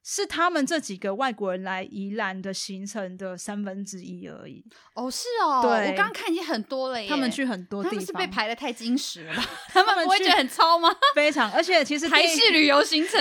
[0.04, 4.64] 是他们这几个外国人来宜兰的行程的三分之一而已。
[4.94, 7.08] 哦，是哦，对，我刚刚看已经很多了耶。
[7.08, 9.48] 他们去很多地方，是被排的太精实了吧？
[9.70, 10.90] 他们不会觉得很超吗？
[11.14, 13.16] 非常，而且其实 台式旅游行程，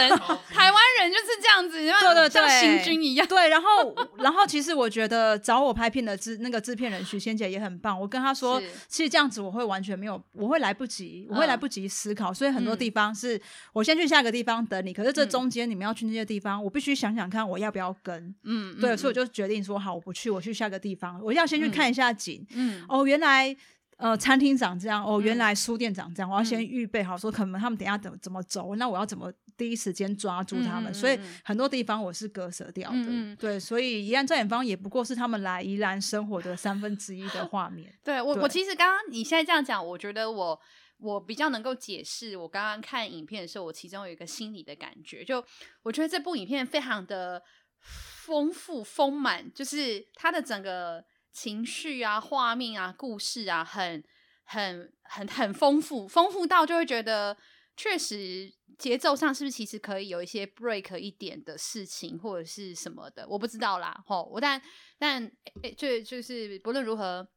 [0.50, 3.28] 台湾人就是这样子，对对对，像行军一样。
[3.28, 8.00] 对，然后然后其实我觉得找我拍片的制那个制片人许仙姐也很棒。
[8.00, 12.34] 我跟她说，其实这样子我会完全没有，我会来不及，我会来不及思考。
[12.34, 13.40] 所以很多地方是
[13.72, 16.71] 我先去下个地方等你，可是这中间你们要去那些地方，我。
[16.72, 18.34] 必须想想看，我要不要跟？
[18.44, 21.22] 嗯，对，所以我就决定说，好，我不去，我去下个地方。
[21.22, 22.44] 我要先去看一下景。
[22.56, 23.56] 嗯，哦，原来
[23.98, 30.92] 呃，餐厅长这样，哦，原来书店长这样，我要先预备好，说可能他们等下怎怎么走，那我要怎么第一时间抓住他们？
[30.94, 33.36] 所以很多地方我是割舍掉的。
[33.36, 37.94] 对，所以宜兰在远方也不过是他们来宜兰生活的三分之一的画面。
[38.04, 40.60] 对我，我其实刚刚你现在这样讲，我觉得我。
[41.02, 45.44] 我比较能够解释，我刚刚看影片的时候，我其中有一个心理的感觉，就
[45.84, 47.44] 我觉得这部影片非常的
[47.80, 54.04] 丰富丰满，就是它的整个情绪啊、画面啊、故事啊，很
[54.44, 57.36] 很很很丰富，丰富到就会觉得。
[57.78, 63.98] 确实节奏上是不是其实可以有一些 break 一点的事情或者是什么的，我不知道啦。
[64.06, 64.62] 吼，我但
[65.00, 65.24] 但
[65.64, 67.28] 诶，就就是不论如何，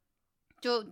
[0.64, 0.82] 就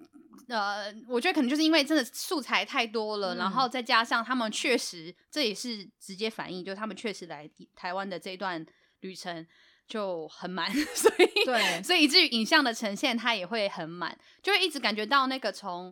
[0.49, 8.63] 呃，我觉得可能就是因为真的素材太多了，嗯、然后再加上他们确实这也是直接反映，就他们确实来台湾的这一段
[9.01, 9.47] 旅程
[9.89, 15.91] 就很满， 所以对，所以以至于影像的呈现它也会很满，就会一直感觉到那个从。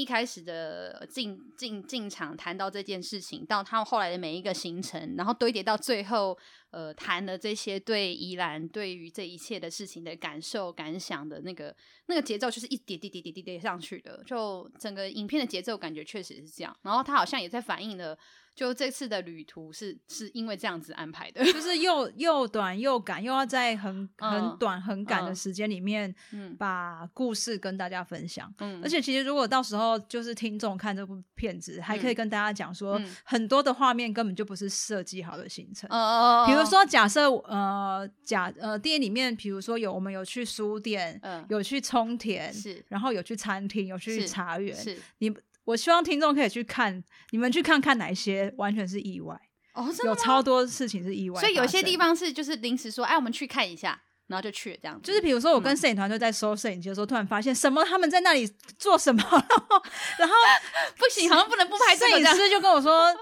[0.00, 6.36] 一开始的进进进场谈到这件事情，到他们后来的每一个行程，然后堆叠到最后，
[6.70, 11.74] 呃，谈的这些对宜兰对于这一切的事情的感受感想的那个
[12.06, 16.74] 那个节奏，就是一叠叠叠叠叠叠上去的，就整个影片的节奏感觉确实是这样。
[16.82, 18.16] 然后他好像也在反映了。
[18.60, 26.14] 就这次的旅途是是因为这样子安排的， 就是又又短又赶，又要在很很短很赶的时间里面，
[26.58, 28.52] 把故事跟大家分享。
[28.58, 35.88] 嗯，而且其实如果到时候就是听众看这部片子，嗯、还可以跟大家讲说，嗯、很多的画面根本就不是设计好的行程。
[35.88, 45.34] 哦哦，比如说假设呃假呃电影里面，比如说有我们有去书店，嗯，有去冲田，是，然后有去餐厅，有去茶园，是你。
[45.70, 49.38] 我希望听众可以去看，你们去看看哪一些完全是意外
[49.74, 55.06] 哦，有超多事情是意外，所以有些地方是就是临时说，哎，我们去看一下，然后就去了这样子。
[55.06, 58.46] 就是比如说，我跟摄影团队在收摄影机的时候，突然发现什么，他们在那里
[58.78, 59.82] 做什么，然后
[60.18, 60.34] 然后
[60.98, 61.94] 不行，好像不能不拍。
[61.96, 63.14] 摄影师就跟我说，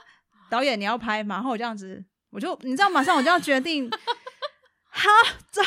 [0.49, 3.91] 导演你要拍嘛，然后我这样子，我就你知道，马上我就要决定，
[4.89, 5.09] 好
[5.51, 5.63] 走，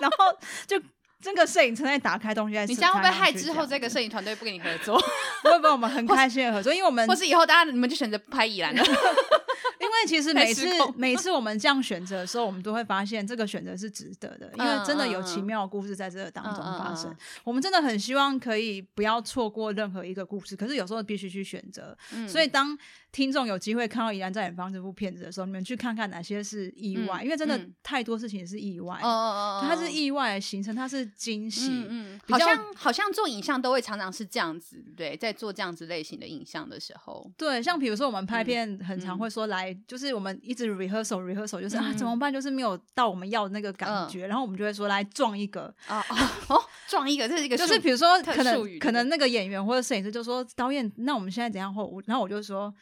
[0.00, 0.80] 然后就。
[1.22, 5.00] 这个摄影车在打开东西，你将会不会害之后这个摄影团队不跟你合作？
[5.42, 8.82] 不会不会，我们很开心的合作，因为我们或是以后大家你们就选择不拍宜兰了。
[9.80, 17.14] 因为其实 每次 每次我们这样选择的时候，我们都会发现这个选择是值得的，因为真的有奇妙的故事在这个当中发生。
[17.44, 21.96] 我们真的很希望可以不要错过任何一个故事，可是有时候必须去选择。
[22.28, 22.76] 所以当
[23.10, 28.98] 听众有机会看到《依然在远方》这部片子的时候，你们去看看哪些是意外，嗯、因为真的太多事情是意外。
[29.02, 31.68] 哦哦哦，它是意外的形成，它是惊喜。
[31.68, 46.02] 嗯，嗯好像好像做影像都会常常是这样子，对，在做这样子类型的影像的时候，对，像比如说我们拍片，很常会说来，嗯、就是我们一直 rehearsal rehearsal，就是、嗯、啊怎么办，就是没有到我们要的那个感觉，嗯、然后我们就会说来撞一个啊
[46.48, 51.72] 哦，撞一个，这是一个就是比如说可能可能那个演员或者摄影师就说导演，那我们现在怎样？
[51.72, 52.74] 或然后我就说。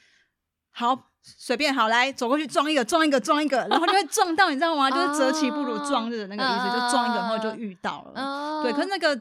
[0.73, 4.89] 好，随便好，来走过去撞一个，撞一个，撞一个，然后就会撞到，你知道吗？
[4.89, 8.63] 就是择其不如撞日的那个意思，就撞一个，然后就遇到了。
[8.63, 9.21] 对，可是那个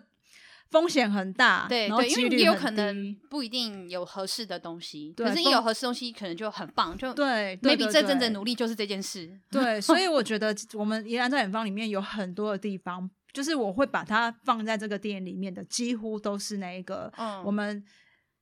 [0.70, 5.14] 风险很大，对，然后几率很低，因为也有可能不一定有合适的东西。
[5.18, 6.98] 可是，一有合适东西，可能就很棒。
[6.98, 9.30] 就对，maybe 这阵子努力就是这件事。
[9.50, 17.12] 对， 所以我觉得我们宜兰在远方里面有很多的地方，就是我会把它放在这个电影里面的，几乎都是那一个
[17.44, 17.84] 我们。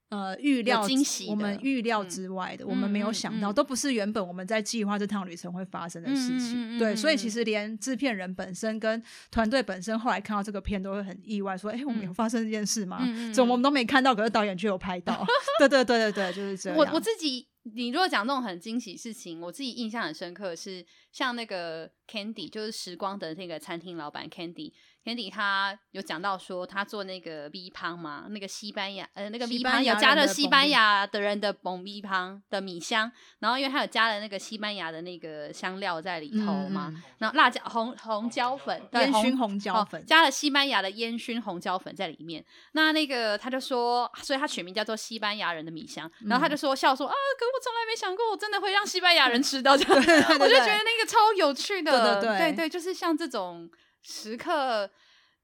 [0.09, 6.77] 呃，预料惊喜，我们预料之外的，嗯、我们没有想到，嗯嗯、都不是原本我们在计划这趟旅程会发生的事情。
[6.77, 12.99] 嗯、对，嗯、所以其实连制片人本身跟团队本身后来看到这个片，都会很意外，说：“哎、欸，我们有发生这件事吗？
[13.01, 15.25] 嗯、怎么我们都没看到，可是导演却有拍到。
[15.59, 16.79] ”对对对对对，就是这样。
[16.79, 24.71] 我我自己，你如果讲那种很惊喜事情，我自己印象很深刻是像那个 Candy，就是时光的那个餐厅老板 Candy。
[25.07, 42.43] Candy 他有讲到说，他做那个米香嘛，那个西班牙呃那个米香有加了西班牙的人的蹦米香的米香，然后因为他有加了那个西班牙的那个香料在里头嘛，嗯、然后辣椒红红椒粉烟熏红椒粉、哦、加了西班牙的烟熏红椒粉在里面，
[42.73, 50.03] 那那个他就说，所以他取名叫做西班牙人的米香，然后他就说笑说啊，可我从来没想过我真的会让西班牙人吃到这样，
[50.37, 53.69] 我就觉得那个超有趣的，对对对，对对，就是像这种。
[54.09, 54.89] 时刻，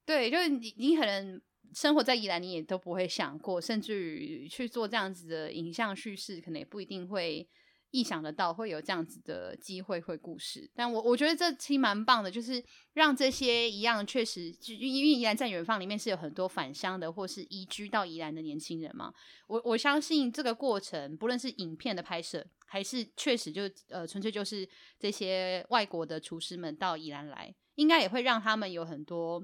[0.05, 1.41] 对，就是你，你可能
[1.73, 7.45] 生活在宜兰，你也都不会想过，甚至于去做这样子的影像叙事，可能也不一定会
[7.93, 10.67] 意想得到会有这样子的机会会故事。
[10.73, 12.61] 但我我觉得这期蛮棒的，就是
[12.93, 19.13] 让这些一样确实，就因为宜兰在远方里面是有很多返乡的或是移居到宜兰的年轻人嘛。
[19.47, 24.67] 我我相信这个过程，不论是影片的拍摄，还是确实就呃纯粹就是
[24.99, 27.55] 这些外国的厨师们到宜兰来。
[27.75, 29.43] 应该也会让他们有很多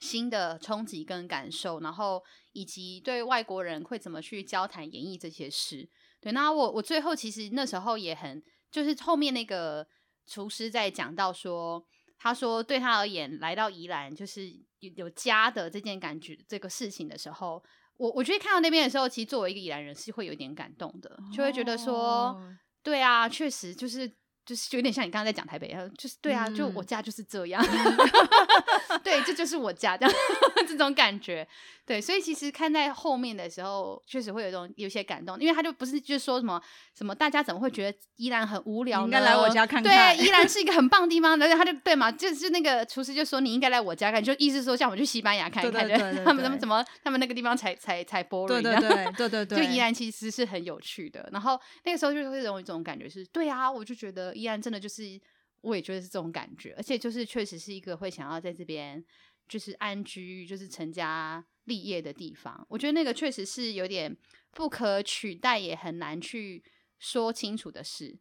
[0.00, 2.22] 新的冲击跟感受，然后
[2.52, 5.88] 以及对外国人会怎么去交谈演绎这些事。
[6.20, 9.86] 对，那我我最后其实那时候也很，就是后面那个
[10.26, 11.84] 厨师在讲到说，
[12.18, 14.48] 他说对他而言来到宜兰就是
[14.80, 17.62] 有有家的这件感觉这个事情的时候，
[17.96, 22.40] 我我觉得看到那边的时候，其实作为一个宜兰人是会有点感动的，就会觉得说，
[22.82, 24.19] 对啊，确实就是。
[24.50, 27.64] 就是有点像你刚刚在讲台北，就是对啊，就我家就是这样，
[29.04, 30.12] 对，这就是我家这样
[30.66, 31.46] 这种感觉，
[31.86, 36.60] 对，所以其实看在后面的时候，确实会有一种有些感动，因为他就不是就是说什么
[36.98, 39.04] 什么大家怎么会觉得宜兰很无聊呢？
[39.04, 45.88] 应该来我家看看，对，宜兰是一个很棒的地方，然后他就对嘛，就是那个厨师就说你应该来我家看，就意思说像我们去西班牙看一看，
[46.24, 54.34] 他们他们怎么他们那个地方才才才 boring，对对对对对对，就宜兰其实是很有趣的，然后那个时候就会有一种感觉是，对啊，我就觉得。
[54.40, 55.20] 依然真的就是，
[55.60, 59.04] 我也觉得是这种感觉，而且就是确实是一个会想要在这边
[59.48, 62.66] 就是安居，就是成家立业的地方。
[62.68, 64.16] 我觉得那个确实是有点
[64.52, 66.64] 不可取代，也很难去
[66.98, 68.18] 说清楚的事。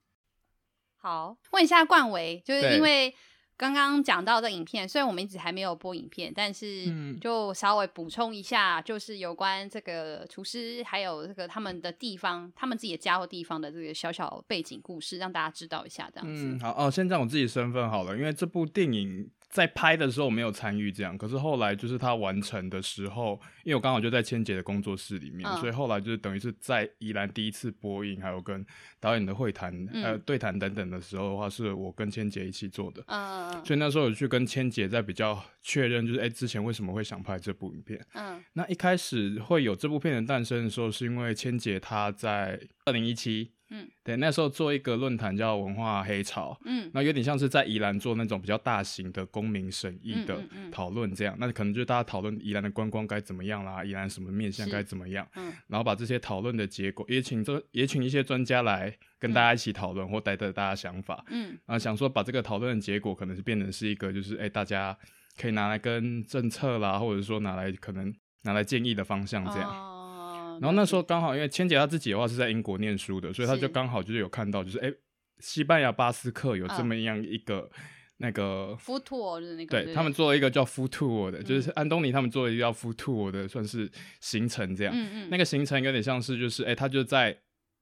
[0.97, 3.15] 好，问一下冠维，就是因为。
[3.59, 6.85] 刚刚讲到的影片，虽然我们一直还没有播影片，但是
[7.19, 16.45] 就稍微补充一下，就是有关这个厨师还有这个他们的地方，他们自己的家或地方的这个小小背景故事，让大家知道一下，这样子。
[16.45, 19.29] 嗯，好哦，先讲我自己身份好了，因为这部电影。
[19.49, 23.31] 在拍的时候没有参与这样，可是后来就是他完成的时候，
[23.63, 28.63] 因为我刚好就在千姐的工作室里面，嗯、所以后来就是等于是在宜兰第一次播映，还有跟
[28.99, 33.03] 导演的会谈、嗯、呃对谈等等的时候的话，是我跟千姐一起做的。
[33.07, 37.99] 嗯，所以那时候有去跟千姐在比较确认，就是哎、欸、之前为什么会想拍这部影片？
[38.13, 43.51] 嗯，那一开始会有这部片的诞生的时候，是因为千姐她在二零一七。
[43.71, 64.97] 嗯，对，那时候做一个论坛叫文化黑潮，嗯，那有点像是在宜兰做那种比较大型的公民审议的讨论这样，嗯嗯嗯、那可能就是大家讨论宜兰的观光该怎么样啦，宜兰什么面向该怎么样，嗯，然后把这些讨论的结果也请这也请一些专家来跟大家一起讨论，嗯、或带着大家想法，嗯，然后想说把这个讨论的结果可能是变成是一个就是哎、欸、大家
[65.38, 69.69] 可以拿来跟政策啦，或者说拿来可能拿来建议的方向这样。
[69.69, 69.97] 哦
[70.59, 74.91] 然后那时候刚好，因为千姐她自己的话是在英国念书的，所以她就刚好就是有看到，就是哎，
[75.39, 77.69] 西班牙巴斯克有这么样一个
[78.17, 84.93] 那个 food tour 的那个，对他们做了一个叫 food tour 的，就是安东尼他们做了一个叫 food tour 的，算是行程这样。
[84.95, 85.27] 嗯嗯。
[85.31, 87.37] 那个行程有点像是就是哎，他就在。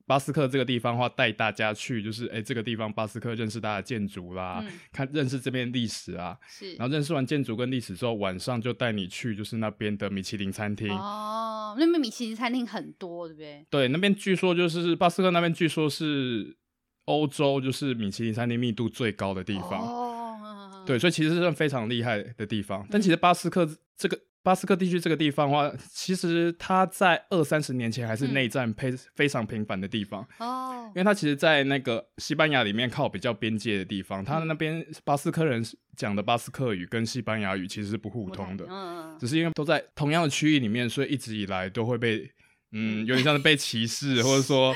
[0.08, 10.90] 巴斯克这个地方的话，带大家去，就是哎、欸，这个地方巴斯克认识大家建筑啦，嗯、看认识这边历史啊，是，然后认识完建筑跟历史之后，晚上就带你去，就是那边的米其林餐厅。
[10.90, 13.66] 哦，那边米其林餐厅很多，对不对？
[13.70, 16.56] 对，那边据说就是巴斯克那边，据说是
[17.04, 19.82] 欧洲就是米其林餐厅密度最高的地方。
[19.82, 22.88] 哦，对，所以其实是非常厉害的地方。
[22.90, 24.18] 但其实巴斯克这个。
[24.48, 30.22] 嗯巴斯克地区这个地方的话，其实它在二三十年前还是内战非非常频繁的地方。
[30.40, 35.62] 哦，嗯、因为它其实，在那个西班牙里面靠比较边界的地方，它那边巴斯克人
[35.98, 42.32] 讲的巴斯克语跟西班牙语其实是不互通的，嗯，只是因为都在同样的区域里面，所以一直以来都会被。
[42.72, 44.74] 嗯，有点像是被歧视，或者 说，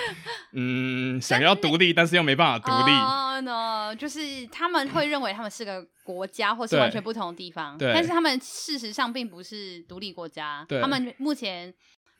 [0.53, 2.93] 嗯，想要独立，但是又没办法独立。
[2.93, 10.65] 哦，no，就是他们会认为他们是个国家，或是完全不同的地方，对但是他们事实上并不是独立国家。
[10.67, 11.73] 对他们目前。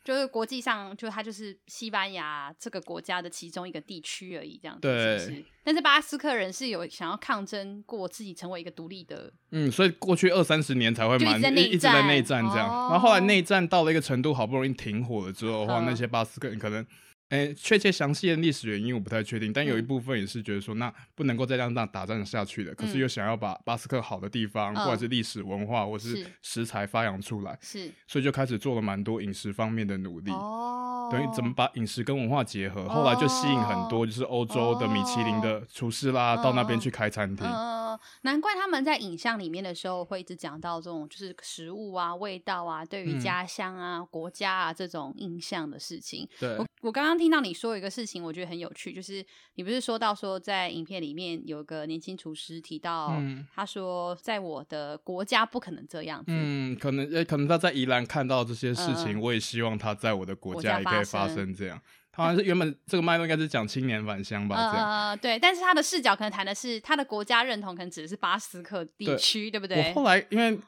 [0.04, 4.82] 就是国际上，就它就是西班牙这个国家的其中一个地区而已，这样子。
[4.82, 5.20] 对。
[5.20, 9.32] 是是，但是巴斯克人是有想要抗争过自己成为一个独立的。
[9.52, 16.86] 嗯，所以过去二三十年才会蛮一,一直在内战这样，哦、然后后来内战到了一个程度，好不容易停火了之后的话，那些巴斯克人可能。
[17.32, 22.76] 哎，确切详细的历史原因我不太确定，但有一部分也是觉得说，那不能够再让这样打仗下去了。
[22.76, 30.30] 可是又想要把巴斯克好的地方，不管是历史文化或是食材发扬出来，是，所以就开始做了蛮多饮食方面的努力。
[30.32, 37.48] 哦，等于怎么把饮食跟文化结合，后来就吸引很多就是欧洲的米其林的厨师啦，到那边去开餐厅。
[37.48, 46.28] 嗯，难怪他们在影像里面的时候会一直讲到这种就是食物啊、味道啊、对于家乡啊、国家啊这种印象的事情。
[46.38, 47.21] 对，我我刚刚。
[47.22, 49.24] 听到你说一个事情，我觉得很有趣，就是
[49.56, 61.80] 你不是说到说在影片里面有个年轻厨师提到，嗯、他说在我的国家不可能这样子，嗯，可能也可能他在宜兰看到这些事情，呃、我也希望他在我的国家也可以发生这样。
[62.12, 69.78] 他好像是原本这个脉络应该是讲青年返乡吧，这样，呃，对，但是他的视角可能谈的是他的国家认同，可能指的是巴斯克地区，对，对不对？
[69.78, 70.60] 我后来因为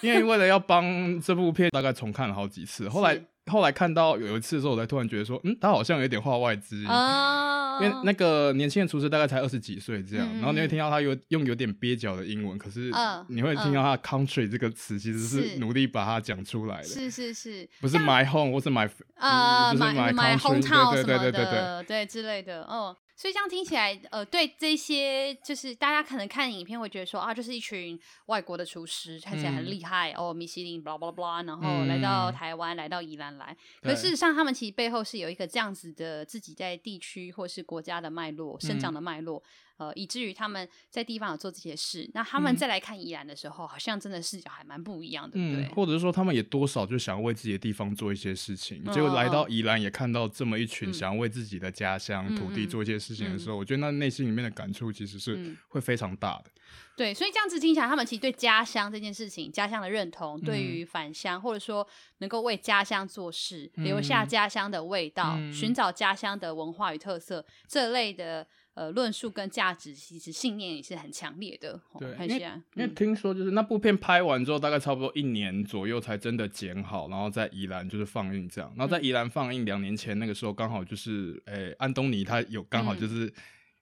[0.00, 3.22] 因为为了要帮这部片，大概重看了好几次，后来。
[3.48, 12.90] 后来看到有一次的时候，我才突然觉得说，嗯，他好像有点话外之音，哦、因为那个年轻的厨师大概才二十几岁这样，嗯、然后你会听到他有用有点蹩脚的英文，可是
[13.28, 22.96] 你会听到他 country 这个词其实是努力把它讲出来的，是是是，不是 my home 或是 my 呃，就是 my my hometown 对对对对对对，对之类的，哦。
[23.18, 33.56] 所以这样听起来，呃，对这些就是大家可能看影片会觉得说啊，就是一群外国的厨师，看起来很厉害、嗯、哦，米其林，blah blah blah，然后来到台湾，嗯、来到宜兰来。
[33.82, 39.42] 可事实上，他们其实背后是有一个这样子的自己在地区或是国家的脉络、生长的脉络。
[39.78, 45.68] 呃，以至于他们在地方有做这些事，那他们再来看宜兰的时候，嗯、好像真的视角还蛮不一样的，对不对？
[45.68, 56.50] 或者是说，他们也多少就想要为自己的地方做一些事情，嗯、结果来到宜兰也看到这么一群想要为自己的家乡、嗯、土地做一些事情的时候，嗯、我觉得那内心里面的感触其实是会非常大的。
[56.96, 61.86] 对，所以这样子听起来，他们其实对家乡这件事情、家乡的认同，对于返乡、嗯、或者说
[62.18, 68.44] 能够为家乡做事、嗯、留下家乡的味道、嗯、寻找家乡的文化与特色这类的
[68.78, 71.80] 呃论述跟价值，其实信念也是很强烈的。
[71.98, 78.72] 对，很因为、嗯、因为听说就是那部片拍完之后，大概差不多一年左右才真的剪好，然后在宜兰就是放映这样。
[78.76, 83.32] 然后在宜兰放映两年前那个时候，刚好就是诶、欸、安东尼他有刚好就是，嗯、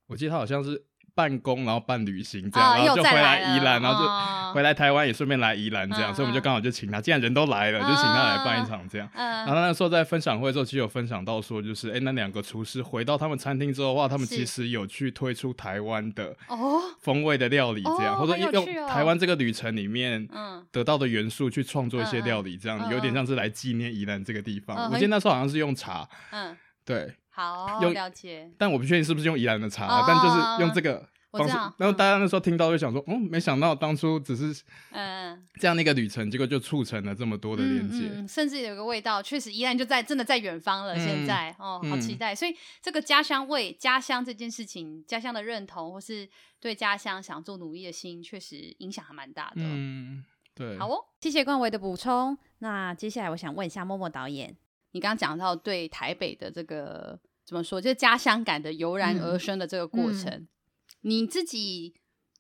[0.07, 0.83] 我记得他好像是。
[1.17, 9.09] 办公，然后办旅行这样，哦、然后就回来宜兰，然后就回来台湾，也顺便来宜兰这样，哦、所以我们就刚好就请他，既然人都来了，哦、就请他来办一场这样。
[9.15, 16.37] 嗯、然后那时候在分享会的时候，其实有分享到说，就是哎，那两个厨师回到他们餐厅之后的话，他们其实有去推出台湾的
[17.01, 20.29] 风味的料理这样，哦、或者用台湾这个旅程里面
[20.71, 24.77] 得到的元素去创作一些料理，这样、嗯、有点像是来纪念宜兰这个地方。
[24.77, 26.55] 嗯、我记得那时候好像是用茶，嗯，
[26.85, 31.55] 对，好，用了解，但我不确定是不是用宜兰的茶，哦、但就是用这个方式。
[31.77, 40.95] 然后大家那时候听到就想说，嗯，没想到当初只是嗯这样的一个旅程，结果就促成了这么多的连接，嗯嗯，甚至有个味道，确实宜兰就在真的在远方了。
[40.95, 42.33] 嗯、现在哦，好期待。
[42.33, 46.27] 嗯、所以这个家乡味、家乡这件事情、家乡的认同，或是
[46.59, 49.57] 对家乡想做努力的心，确实影响还蛮大的。
[49.57, 50.25] 嗯，
[50.55, 50.79] 对。
[50.79, 52.39] 好哦，谢谢冠纬的补充。
[52.61, 54.57] 那接下来我想问一下默默导演，
[54.97, 60.49] 你刚刚讲到对台北的这个怎么说，就是家乡感的油然而生的这个过程。
[61.03, 61.95] 你自己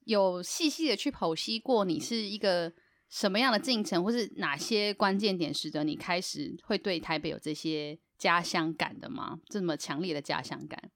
[0.07, 2.72] 有细细的去剖析过，你是一个
[3.11, 9.38] 什么样的进程，或是哪些关键点使得你开始会对台北有这些家乡感的吗？
[9.50, 10.90] 这么强烈的家乡感？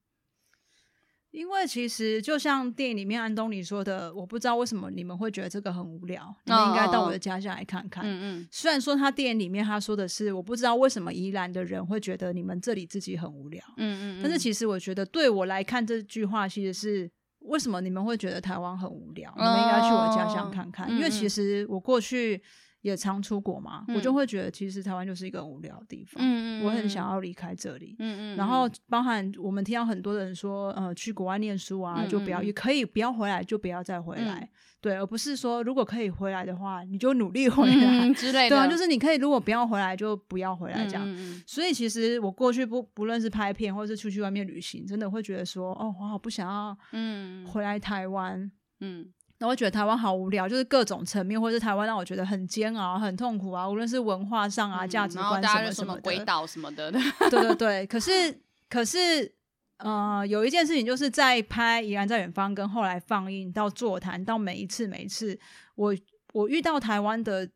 [1.30, 8.04] 因为其实就像电影里面安东尼说的，我不知道为什么你们会觉得这个很无聊，你们应该到我的家乡来看看。
[8.04, 8.48] 嗯嗯。
[8.50, 13.62] 虽然说他电影里面他说的是，我不知道为什么宜兰的人会觉得你们这里自己很无聊。
[13.76, 14.20] 嗯嗯。
[14.22, 17.10] 但是其实我觉得对我来看，这句话其实是。
[17.44, 19.32] 为什么你们会觉得台湾很无聊？
[19.34, 22.38] 你们应该去我家乡看看，因为其实我过去
[22.82, 26.14] 也常出国嘛，我就会觉得其实台湾就是一个无聊的地方。
[26.18, 27.94] 嗯，我很想要离开这里。
[27.98, 28.36] 嗯嗯。
[28.36, 34.48] 然后包含我们听到很多人说，呃，去国外念书啊，就不要也可以不要回来，就不要再回来。
[34.80, 38.56] 对，而不是说如果可以回来的话，你就努力回来之类的。
[38.56, 41.06] 对啊，就是你可以如果不要回来，就不要回来这样。
[41.46, 48.50] 所以其实我过去不不论是拍片或者是出去外面旅行，真的会觉得说，哦，我好不想要嗯回来台湾
[48.80, 49.12] 嗯。
[49.40, 56.92] 那我觉得台湾好无聊，就是各种层面，或者是台湾让我觉得很煎熬、很痛苦啊，无论是文化上啊、价、嗯、值观什么什么的，鬼岛什么的。
[57.30, 58.38] 对对对，可是
[58.68, 59.32] 可是，
[59.78, 65.38] 呃，有一件事情就是在拍《宜兰在远方》跟后来放映到座谈到每一次每一次，
[65.74, 65.96] 我
[66.34, 67.48] 我遇到台湾的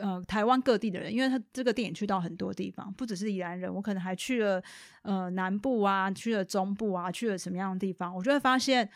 [0.00, 4.62] 呃台湾各地的人，因为他这个电影去到很多地方，不只是宜兰人，我可能还去了
[5.02, 8.88] 呃南部啊，去了中部啊，去了什么样的地方，我就会发现。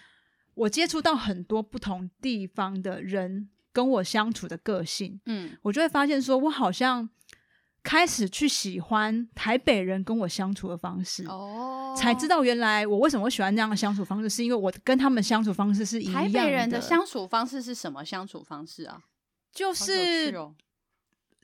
[0.58, 7.08] 我接触到很多不同地方的人，跟我相处的个性，嗯，我就会发现说，我好像
[7.82, 16.28] 开始去喜欢台北人跟我相处的方式，哦，才知道原来我为什么会喜欢这样的相处方式，是因为我跟他们相处方式是一样的。
[16.28, 19.00] 台北人的相处方式是什么相处方式啊？
[19.52, 20.54] 就是，哦、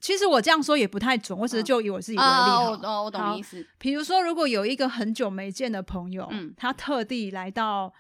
[0.00, 3.64] 其实我这样说也不太准，我只是就以我自己为例哦，哦，我懂你意思。
[3.78, 7.92] 比如说，如果有一个很久没见的朋友，嗯，他特地来到。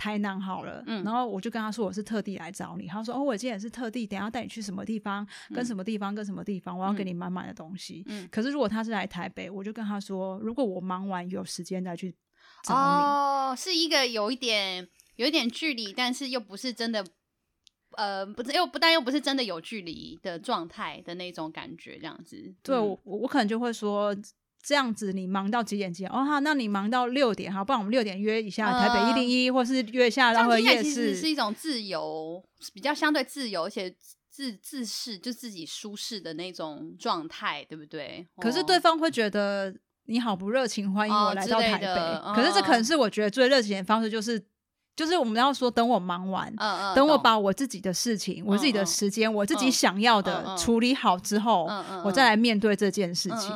[0.00, 8.02] 台南好了，嗯，然后我就跟他说我是特地来找你，他说哦，我今天也是特地，等下带你去什么地方，跟什么地方，跟什么地方，我要给你满满的东西。
[8.06, 12.16] 嗯，可是如果他是来台北，我就跟他说，如果我忙完有时间再去
[12.64, 12.80] 找你。
[12.80, 17.04] 哦，是一个有一点有一点距离，但是又不是真的，
[17.98, 22.54] 呃，不是又不但又不是真的有距离的状态的那种感觉，这样子。
[22.62, 24.16] 对，我我可能就会说。
[24.62, 26.10] 这样子，你忙到几点几点？
[26.10, 31.16] 哦哈，那你忙到六点，好，不然我们六点约一下台北一零一，或是约一下然后夜市。
[31.16, 32.42] 是一种自由，
[32.72, 33.94] 比较相对自由，而且
[34.30, 38.26] 自自适，就自己舒适的那种状态，对不对？
[38.36, 41.86] 可是对方会觉得你好不热情，欢迎我来到台北。
[41.86, 44.42] 哦、可是这可能是我觉得最热情的方式，就是。
[44.96, 51.66] 就是我们要说，等我忙完，嗯嗯，等我把我自己的事情、我自己的时间、我自己想要的处理好之后，
[52.04, 53.50] 我再来面对这件事情。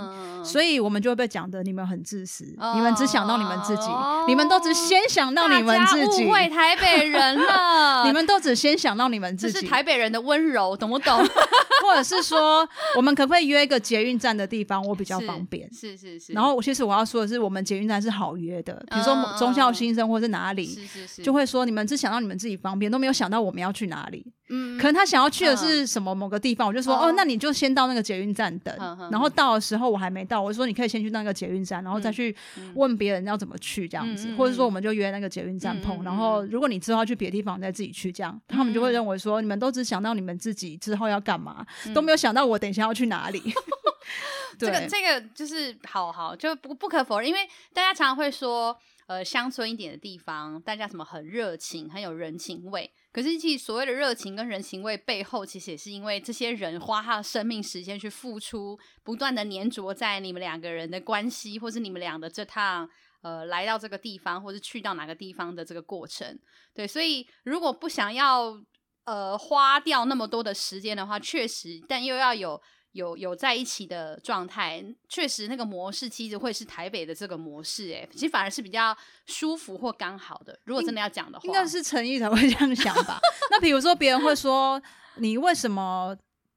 [0.44, 3.88] 所以我们就会被讲的你们很自私，你们只想到你们自己，
[4.28, 11.18] 你们都只先想到你们自己，误会台北人了， 你们都只先想到你们自己，这是台北人的温柔，懂不懂？
[11.82, 12.66] 或者是说，
[12.96, 15.70] 我们可不可以约一个捷运站的地方，我比较方便？
[15.72, 16.32] 是是是。
[16.32, 24.24] 然后，其实我要说的是，我们捷运站是好约的，比如说中校新生或是哪里，是是是，就会说你们只想到你们自己方便，都没有想到我们要去哪里。
[24.48, 28.76] 嗯，可能他想要去的是什么某个地方，我就说哦，那你就先到那个捷运站等，
[29.10, 32.34] 然后到的时候我还没到，我就说你可以先去那个捷运站，然后再去
[32.74, 43.42] 问别人要怎么去这样子，或者说我们就约那个捷运站碰，然后如果你之后要去别的地方，再自己去这样，他们就会认为说你们都只想到你们自己之后要干嘛，都没有想到我等一下要去哪里。
[44.58, 47.40] 这个这个就是好好就不不可否认，因为
[47.72, 48.76] 大家常常会说，
[49.06, 52.90] 呃，乡村一点的地方，大家什么很热情，很有人情味。
[53.14, 62.90] 可是其实所谓的热情跟人情味背后，其实也是因为这些人花他的生命时间去付出，不断的粘着在你们两个人的关系，或是你们俩的这趟
[63.22, 66.36] 呃来到这个地方，或是去到哪个地方的这个过程。
[66.74, 68.60] 对，所以如果不想要
[69.04, 72.60] 呃花掉那么多的时间的话，确实，但又要有。
[72.94, 80.56] 有有在一起的状态，确实那个模式其实会是台北的这个模式，哎，其实反而是比较舒服或刚好的。
[80.64, 83.18] 如果真的要讲的话，应该是诚意才会这样想吧？
[83.50, 84.80] 那比如说别人会说，
[85.16, 86.16] 你为什么？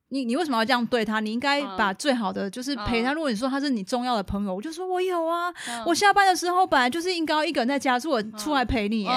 [0.10, 1.20] 你你为什么要这样对他？
[1.20, 3.12] 你应该把最好的就是陪他。
[3.12, 5.54] 如果你说他是你重要的朋友，我就说我有啊。
[5.86, 9.06] 我下班的时候本来就是应该一个人在家，是我出来陪你。
[9.06, 9.14] 哎，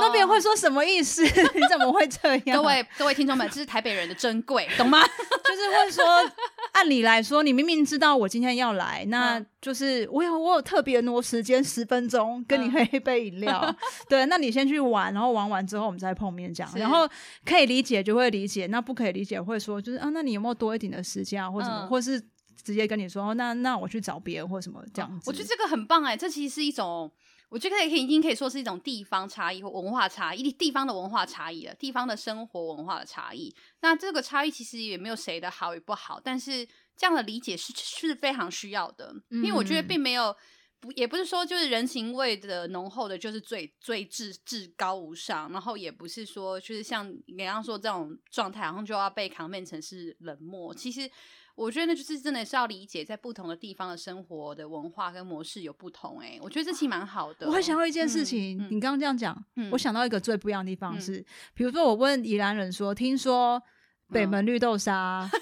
[0.00, 1.22] 那别人会说什么意思？
[1.54, 2.56] 你怎么会这样？
[2.56, 4.98] 各位各位听众们，这是台北人的珍贵，懂吗？
[5.56, 6.04] 就是会说，
[6.72, 13.74] 按理来说，你明明知道我今天要来，那就是我有我有特别挪时间十分钟跟你喝一杯饮料。
[14.08, 16.70] 对，那你先去玩，然后玩完之后我们再碰面这样。
[16.76, 17.08] 然后
[17.44, 20.10] 可以理解就会理解，那不可以理解会说就是啊。
[20.10, 22.20] 那你有没有多一点的时间啊，或什么，嗯、或是
[22.62, 25.30] 直接跟你说，那那我去找别人或什么这样子？
[25.30, 27.10] 我觉得这个很棒哎，这其实是一种，
[27.48, 33.54] 我觉得可以已经可以说是一种地方差异或文化差异，地方的文化差异了，地方的生活文化的差异。
[33.80, 36.66] 那这个差异其实也没有谁的好与不好，但是
[36.96, 40.34] 这样的理解是是非常需要的，因为我觉得并没有。
[40.78, 50.74] 不，也不是说就是人情味的浓厚的，就是最最至至高无上，然后也不是说就是像你刚刚说这种状态，然后就要被 comment 成是冷漠。
[50.74, 51.10] 其实
[51.56, 56.20] 我觉得那就是真的是要理解，在不同的地方的生活的文化跟模式有不同。
[56.20, 57.48] 哎，我觉得这期蛮好的。
[57.48, 61.18] 我会想到一件事情，嗯、你刚刚这样讲，嗯、我想到一个最不一样的地方是，
[61.54, 63.60] 比、嗯、如说我问宜兰人说，听说
[64.12, 65.28] 北门绿豆沙。
[65.34, 65.40] 嗯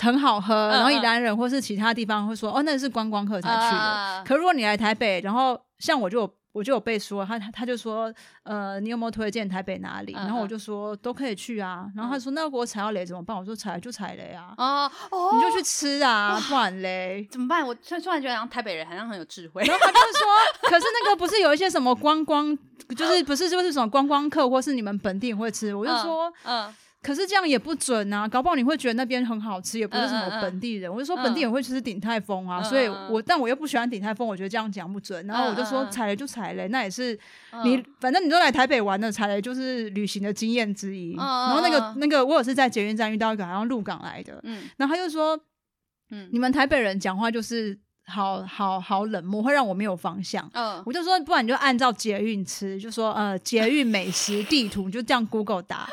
[0.00, 4.24] 很好喝，然后宜兰人或是其他地方会说，哦，那是观光客才去的。
[4.24, 10.12] 可如果你来台北，然后像我就有我就有被说，他他就说，呃，你有没有推荐台北哪里？
[10.12, 11.90] 然后我就说都可以去啊。
[11.96, 13.36] 然后他说，那如果踩到雷怎么办？
[13.36, 17.66] 我说踩就踩雷啊，哦，你就去吃啊，不然雷怎么办？
[17.66, 19.62] 我突然突然觉得，台北人好像很有智慧。
[19.64, 20.28] 然后他就说，
[20.68, 22.56] 可是那个不是有一些什么观光，
[22.96, 25.74] 就是不是就是什么观光客，或是你们本地人会吃？
[25.74, 26.74] 我就说，嗯。
[27.02, 30.92] 可是这样也不准啊，搞不好你会觉得那边很好吃，也不是什么本地人。
[30.92, 35.26] 我就说本地人会吃鼎泰丰啊，所以我但我又不喜欢鼎泰丰，我觉得这样讲不准。
[35.26, 37.18] 然后我就说踩雷就踩雷，那也是
[37.64, 41.16] 你反正你都来台北玩了，踩雷就是旅行的经验之一。
[41.16, 44.40] 然后那个那个我也是在捷运站遇到一个好像鹿港来的，
[44.76, 45.36] 然后他就说，
[46.10, 47.78] 嗯，你们台北人讲话就是。
[48.04, 50.50] 好好好冷漠，会让我没有方向。
[50.54, 55.86] 嗯，我就说，不然你就按照捷运吃，就说呃捷运美食地图，你就这样 Google 打。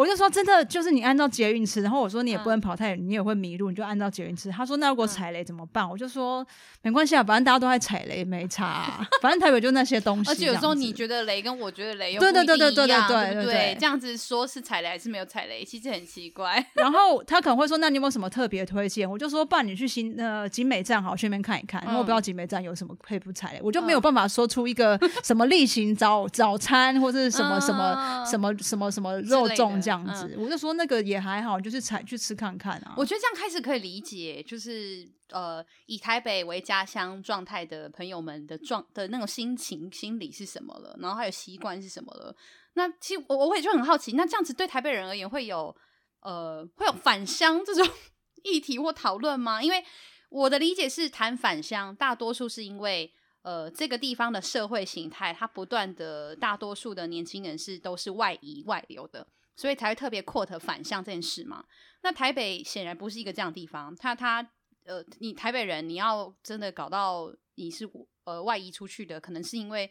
[0.00, 4.48] 我就说真的，就是你按照捷运吃，然后我说你也不能跑太远，你也会迷路，你就按照捷运吃。
[4.50, 5.86] 他说那如果踩雷怎么办？
[5.86, 6.46] 我就说
[6.80, 9.06] 没关系啊，反正大家都在踩雷，没差啊。
[9.20, 10.30] 反正台北就那些东西。
[10.30, 16.64] 而且有时候你觉得雷跟我觉得雷又不一样，对对对对对对对对，这样子说是踩雷还是没有踩雷，其实很奇怪。
[16.72, 19.06] 然后他可能会说，那你有没有什么特别推荐？
[19.10, 21.50] 我就说，不然你去新呃景美站好，顺便看。
[21.50, 32.94] 看一看，因为我不知道景美站有什么可以不踩雷，我就没有办法说出一个什么例行早早餐或者是什么什么什么什么什么肉粽这样子，我就说那个也还好，就是踩去吃看看啊。
[32.96, 42.34] 我觉得这样开始可以理解，就是呃，以台北为家乡状态的朋友们的状的那种心情心理是什么了，然后还有习惯是什么了。
[42.74, 45.74] 那其实我我也就很好奇，那这样子对台北人而言会有
[46.20, 47.84] 呃会有返乡这种
[48.44, 49.60] 议题或讨论吗？
[49.60, 49.84] 因为
[50.28, 53.12] 我的理解是，谈返乡大多数是因为，
[53.42, 59.26] 呃，这个地方的社会形态，它不断的，大多数的年轻人是都是外移外流的，
[59.60, 61.62] 所以才会特别 quote 反向这件事嘛。
[62.02, 64.40] 那台北显然不是一个这样的地方，他他
[64.86, 67.86] 呃，你台北人你要真的搞到你是
[68.24, 69.90] 呃外移出去的，可能是因为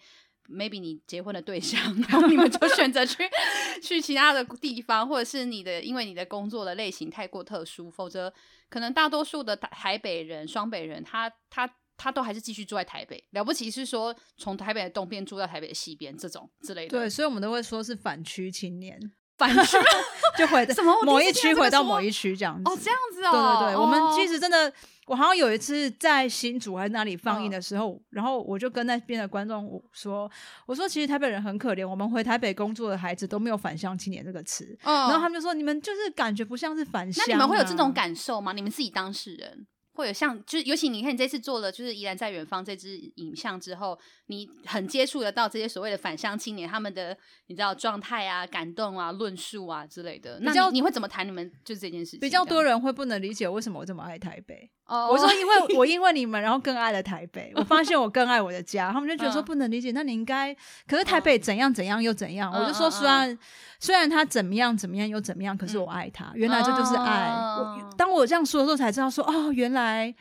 [0.49, 3.29] maybe 你结婚的对象，然后你们就选择去
[3.83, 8.33] 去其他的地方，或者是你的因为你的工作的类型太过特殊，否则
[8.69, 13.23] 可能大多数的台北人、双北人，他他他都还是继续住在台北。
[13.29, 16.97] 了不起是说从台北的东边住到台北的西边这种之类的。
[16.97, 18.99] 对，所以我们都会说是反区青年，
[19.39, 19.77] 反区
[20.37, 22.69] 就回什么某一区回到某一区这样子。
[22.69, 23.31] 哦，这样子哦。
[23.31, 24.71] 对对对，哦、我们其实真的。
[25.07, 30.29] 我好像有一次在新竹还是哪里放映的时候，哦、然后我就跟那边的观众说
[30.67, 34.65] ：“我说其实台北人很可怜，我们回台北工作的孩子都没有返乡青年这个词。
[34.83, 38.53] 哦”然后他们就说：“你们就是感觉不像是返乡、啊。”那你们会有这种感受吗？
[38.53, 39.65] 你们自己当事人？
[39.99, 47.15] 会有像，就是尤其你看你这次做了就是依然在远方这支影像之后，你很接触得到这些所谓的返乡青年他们的
[47.47, 50.39] 你知道状态啊、感动啊、论述啊之类的。
[50.41, 52.19] 那你，你会怎么谈你们就是这件事情？
[52.21, 54.71] 比较多人会不能理解为什么我这么爱台北。
[54.89, 57.53] 哦，我说因为我因为你们，然后更爱了台北。
[57.55, 59.91] 我发现我更爱我的家，他们就觉得说不能理解。
[59.91, 60.55] 那你应该，
[60.87, 62.51] 可是台北怎样怎样又怎样？
[62.51, 63.37] 我就说虽然
[63.79, 66.31] 虽然他怎么样怎么样又怎么样，可是我爱他。
[66.33, 67.29] 原来这就是爱。
[67.29, 70.13] 我当我这样说的时候，才知道说哦，原来。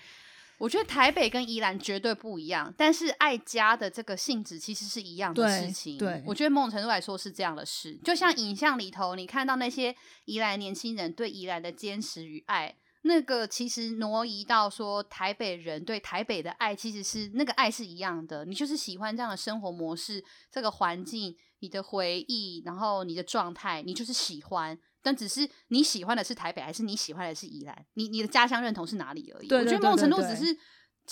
[0.58, 5.96] 我觉得台北跟宜兰绝对不一样，但是爱家的这个性质其实是一样的事情。
[5.96, 7.96] 对，对我觉得某种程度来说是这样的事。
[8.02, 9.94] 就像影像里头，你看到那些
[10.24, 18.44] 宜兰年轻人对宜兰的坚持与爱，那个其实挪移到说台北人对台北的爱，其实是那个爱是一样的。
[18.44, 24.78] 你就是喜欢这样的生活模式，这个环境，你的回忆，然后你的状态，你就是喜欢。
[25.00, 27.86] 但只是你喜欢的是台北，还是你喜欢的是宜兰？
[27.94, 29.46] 你你的家乡认同是哪里而已？
[29.46, 30.58] 对对对对对，我觉得某种程度只是，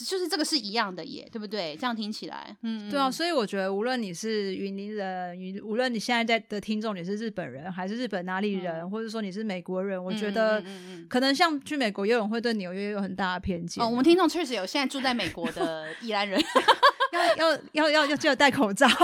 [0.05, 1.77] 就是这个是一样的耶，对不对？
[1.77, 3.11] 这样听起来，嗯，对啊。
[3.11, 10.63] 所以我觉得，无论你是云林人，无论你现在在的听众你是日本人，还是日本哪里人，嗯、或者说你是美国人，我觉得
[11.09, 13.83] 可能像去美国游泳会对纽约有很大的偏见。
[13.83, 16.39] 哦，我们听众确实有现在住在美国的宜兰人，
[17.13, 18.87] 要要要要要记得戴口罩。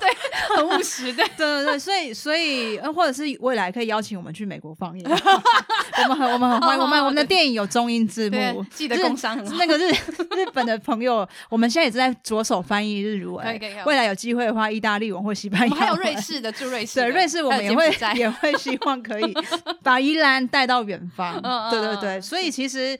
[0.00, 1.24] 对，很务实的。
[1.36, 5.04] 对对对，所以所以，或者是未来可以邀请我们去美国放映。
[5.08, 9.58] 我们很我们很欢迎，我们我们的电影有中英字幕，记得工商很。
[9.58, 13.60] 那个日日本的朋友，我们现在也在着手翻译日文。
[13.84, 17.00] 未来有机会的话，意大利文或西班牙文，还有瑞士的驻瑞士。
[17.00, 19.34] 对，瑞士我们也会也会 希望可以
[19.82, 21.40] 把宜兰带到远方。
[21.70, 22.98] 对对对，所以其实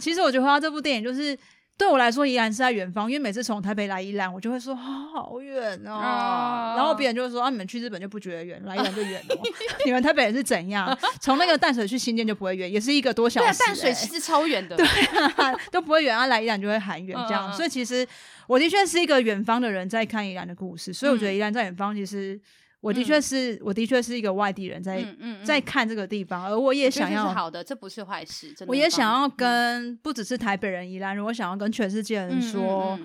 [0.00, 1.38] 其实我觉得他这部电影就是。
[1.80, 4.76] 对我来说，宜兰是在远方，因为每次从台北来宜兰，我就会说、哦、
[5.14, 5.92] 好远哦。
[5.92, 9.36] 哦然后别人就会说啊，你们去日本就不觉得远，来宜兰就远了。
[9.86, 10.94] 你们台北人是怎样？
[11.22, 13.52] 从那个淡水去新店就不会远，也是一个多小时、欸。
[13.52, 14.76] 对，淡水其实超远的。
[14.76, 17.50] 对、啊，都不会远，啊来宜兰就会很远这样。
[17.50, 18.06] 哦、所以其实
[18.46, 22.38] 我的确是一个远方的人在看宜兰的故事，所以我觉得宜兰在远方其实。
[22.80, 28.48] 我的确是，嗯、我的确是一个外地人在，在、嗯嗯嗯、在看这个地方，而我也想要是好的，这不是坏事。
[28.48, 32.98] 真的我也想要跟不只是台北人、宜兰人，我想要跟全世界人说，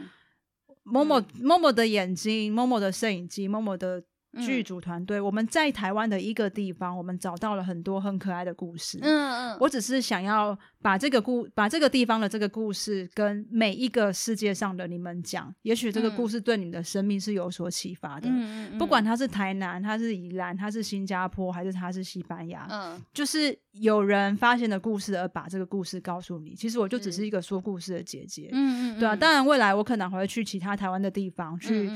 [0.84, 4.04] 某某某某的眼睛，某某的摄影机，某某的。
[4.36, 9.00] 剧组团队，我们在台湾的一个地方，我们找到了很多很可爱的故事。
[9.02, 18.28] 嗯嗯，我只是想要把这个故，把这个地方的这个故事跟每一个世界上的你们讲，也许这个故事对你们的生命是有所启发的。
[18.30, 26.54] 嗯嗯，不管他是台南，他是宜兰，他是新加坡，还是他是西班牙，嗯，就是有人发现的故事而把这个故事告诉你。
[26.56, 28.50] 其实我就只是一个说故事的姐姐。
[28.52, 29.16] 嗯嗯，对啊。
[29.16, 31.90] 当然，未来我可能还会去其他台湾的地方去，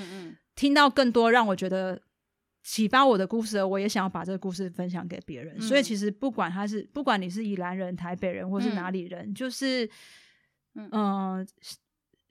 [0.55, 2.01] 听到更多让我觉得。
[2.61, 5.55] 启发我的故事，我也想要把这个故事分享给别人。
[5.57, 9.89] 嗯、所以其实不管他是，不管你是宜兰人、台北人，或是哪里人，嗯、就是，
[10.75, 11.45] 嗯、呃，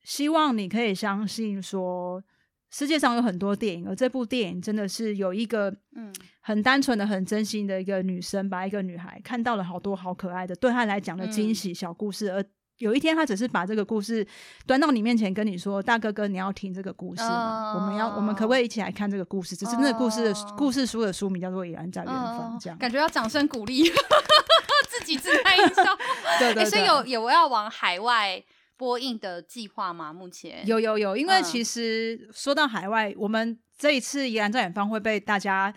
[0.05, 2.22] 希望你可以相信说，
[2.70, 12.45] 世界上有很多电影，而这部电影真的是有一个，嗯，很单纯的、很真心的一个女生，把一个女孩看到了好多好可爱的，对她来讲的惊喜小故事，嗯、而。
[12.79, 14.26] 有一天，他只是把这个故事
[14.66, 17.74] 端到你面前，跟你说：“大哥哥，你要听这个故事吗？
[17.74, 19.57] 我们要，我们可不可以一起来看这个故事？
[19.57, 23.83] 只是那个故事的故事书的书名叫做《宜兰在远方》，这样感觉要掌声鼓励，
[24.89, 25.85] 自己自拍一下。
[26.39, 28.43] 对对，所以有有要往海外
[28.76, 30.12] 播映的计划吗？
[30.12, 35.74] 目前有有有，因为其实说到海外，我们这一次《宜兰在远方》会被大家。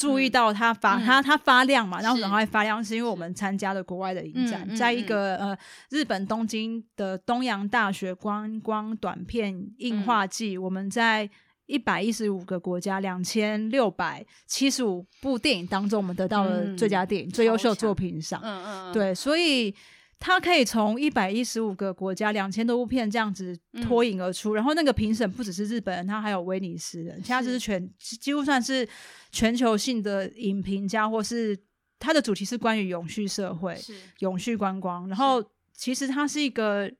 [0.00, 5.56] 注意到它发它它发亮嘛，然后然后会发亮，是因为我们参加了国外的影展，在一个呃
[5.90, 11.28] 日本东京的东洋大学观光短片映画季，我们在
[11.66, 18.40] 一百一十五个国家两千六百七十五部电影当中，我们得到了最佳电影、最优秀作品赏。
[18.42, 19.74] 嗯嗯，对，所以
[20.20, 28.88] 它可以从一百一十五个国家两千多部片这样子脱颖而出，然后那个评审不只是日本人，他还有威尼斯人，其他就是全几乎算是。
[29.32, 31.56] 全球性的影评家，或是
[32.00, 33.78] 它的主题是关于永续社会、
[34.18, 35.06] 永续观光。
[35.06, 35.40] 然后，
[35.72, 36.90] 其实它是一个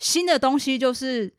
[0.00, 1.32] 新的东西，就是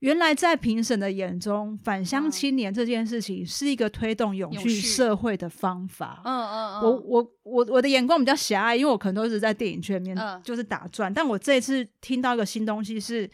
[0.00, 6.20] 原来在评审的眼中，返乡青年这件事情是一个推动永续社会的方法。
[6.24, 11.12] 嗯嗯嗯，我我我我的眼光比较狭隘，因为我可能都是在电影圈里面就是打转。
[11.12, 13.30] 但我这一次听到一个新东西是，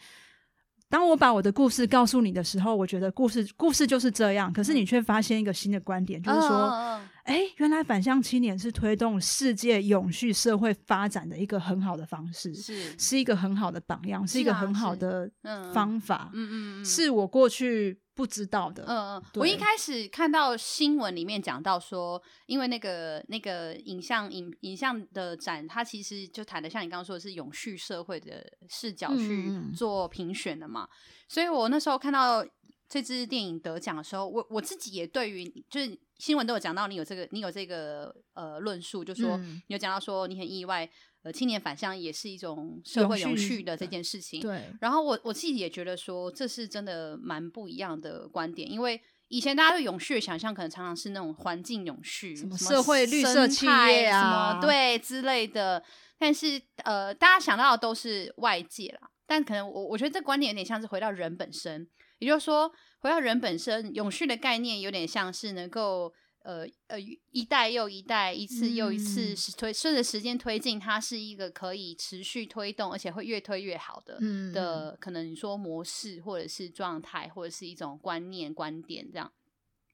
[0.89, 4.51] 当我把我的故事告诉你的时候，我觉得故事故事就是这样。
[4.51, 6.99] 可是你却发现一个新的观点，就是说。
[7.27, 15.29] 哎，原来返乡青年是推动世界永续社会发展的一个很好的方式，是是一个很好的榜样，是，一个很好的
[15.73, 16.31] 方法。
[16.33, 18.85] 嗯嗯嗯，是我过去不知道的。
[18.87, 30.87] 嗯嗯，我一开始看到新闻里面讲到说，因为那个那个影像影影像的展，它其实就谈的像你刚刚说的是永续社会的视角去做评选的嘛，
[31.27, 32.45] 所以我那时候看到
[32.87, 35.99] 这支电影得奖的时候，我我自己也对于就是。
[36.17, 40.89] 新闻都有讲到你有这个，你有这个呃论述，就说你有讲到说你很意外，
[41.21, 44.41] 呃，青年返乡也是一种社会永续的这件事情。
[44.41, 44.63] 对。
[44.81, 55.83] 然后我我自己也觉得说，这是真的蛮不一样的观点，因为以前大家对永续的想象可能常常是那种环境永续，什么社会绿色企业啊，什么对之类的。
[56.17, 61.87] 但是呃，大家想到的都是外界啦，但可能我我觉得这观点有点像是回到人本身。
[62.19, 66.11] 也就是说，回到人本身，永续的概念有点像是能够
[66.43, 79.31] 呃呃一代又一代，一次又一次推顺着时间推进，它是一个可以持续推动，而且会越推越好的、嗯、的可能你说模式或者是状态，或者是一种观念观点这样。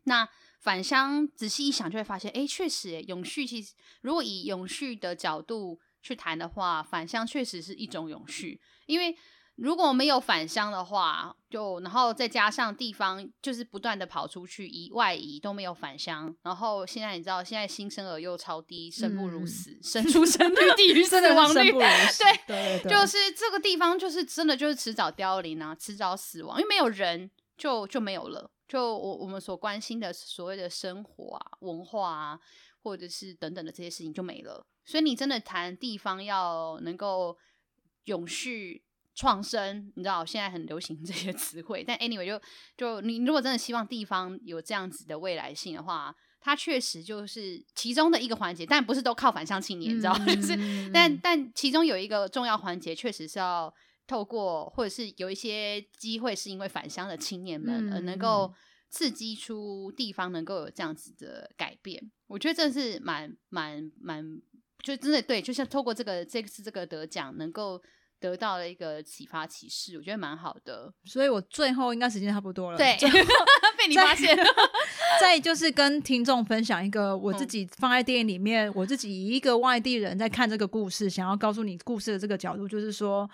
[0.06, 0.28] 那
[0.60, 9.18] 返乡仔细一想，就会发现，哎，确实，永续其实如果以永续的角度去谈的话，返乡确实是一种永续，因为。
[9.56, 21.80] 如果没有返乡的话，就然后再加上地方就是不断的跑出去移外移都没有返乡，然后现在你知道现在新生儿又超低，生不如死，嗯、生出生率 低于死亡率，对
[22.48, 32.40] 对，对，就是这个地方就是真的就是迟早凋零啊，迟早死亡，因为没有人就就没有了，就我我们所关心的所谓的生活啊、文化啊，
[32.82, 37.38] 或者是等等的这些事情就没了，所以你真的谈地方要能够
[38.06, 38.84] 永续。
[39.16, 42.42] 创生，你知道现在很流行 这些词汇，但 anyway 就
[42.76, 50.26] 就你如果真的希望地方有这样子的未来性的话，它确实就是其中的一个环节，但不是都靠返乡青年，嗯、你知道吗？
[50.34, 53.74] 就是但但其中有一个重要环节，确实是要
[54.08, 58.52] 透过或者是有一些机会，是因为返乡的青年们而能够
[58.90, 62.12] 刺激出地方能够有这样子的改变。
[62.28, 64.42] 我觉得这是蛮蛮蛮，
[64.82, 67.80] 就真的对，就像透过这个这次这个得奖能够。
[68.24, 70.90] 得到了一个启发启示，我觉得蛮好的。
[71.04, 72.78] 所以我最后应该时间差不多了。
[72.78, 72.96] 对，
[73.78, 74.44] 被你发现了。
[75.20, 83.30] 再就是跟听众分享一个我自己放在电影里面，嗯、我自己以一个外地人在看这个故事，想要告诉你故事的这个角度，就是说，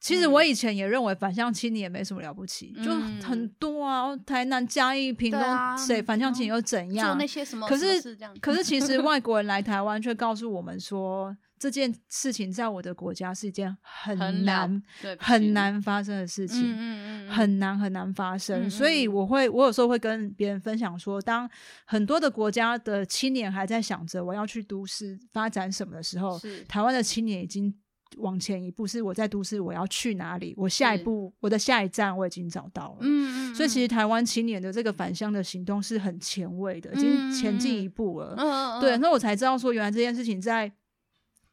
[0.00, 2.90] 其实我以前也认为反向青年也没什么了不起，嗯、就
[3.26, 5.42] 很多啊，台南、嘉义、屏东，
[5.76, 7.08] 谁返乡青年又怎样？
[7.08, 7.68] 做那些什么？
[7.68, 11.36] 可是，可是其实 外国人来台湾却告诉我们说。
[11.60, 18.62] 这件事情在我的国家是一件很难、很，很难发生的事情，嗯嗯嗯、很难很难发生。
[18.62, 21.48] 嗯嗯、所以我会，我有时候会跟别人分享说，当
[21.84, 27.74] 很多的国家的青年还在想着我要去都市发展什么的时候，台湾的青年已经
[28.16, 30.54] 往前一步，是我在都市我要去哪里？
[30.56, 32.98] 我下一步，我的下一站我已经找到了。
[33.02, 38.34] 嗯嗯、所以其实台湾青年的这个返乡的行动是很前卫的，已经前进一步了。
[38.38, 40.72] 嗯、对，那我才知道说，原来这件事情在。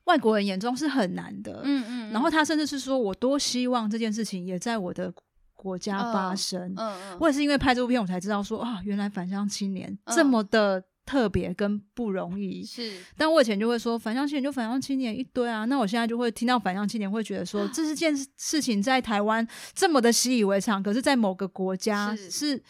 [0.08, 5.14] 外国人眼中是很难的，嗯嗯，然后他甚至是说，我多希望这件事情也在我的
[5.53, 12.99] 国家发生，嗯嗯，我也是因为拍这部片，我才知道说啊，原来返乡青年这么的特别跟不容易，是。
[13.18, 22.62] 但我以前就会说，返乡青年就返乡青年一堆啊，那我现在就会听到返乡青年会觉得说，这是件事情在台湾这么的习以为常，可是在某个国家是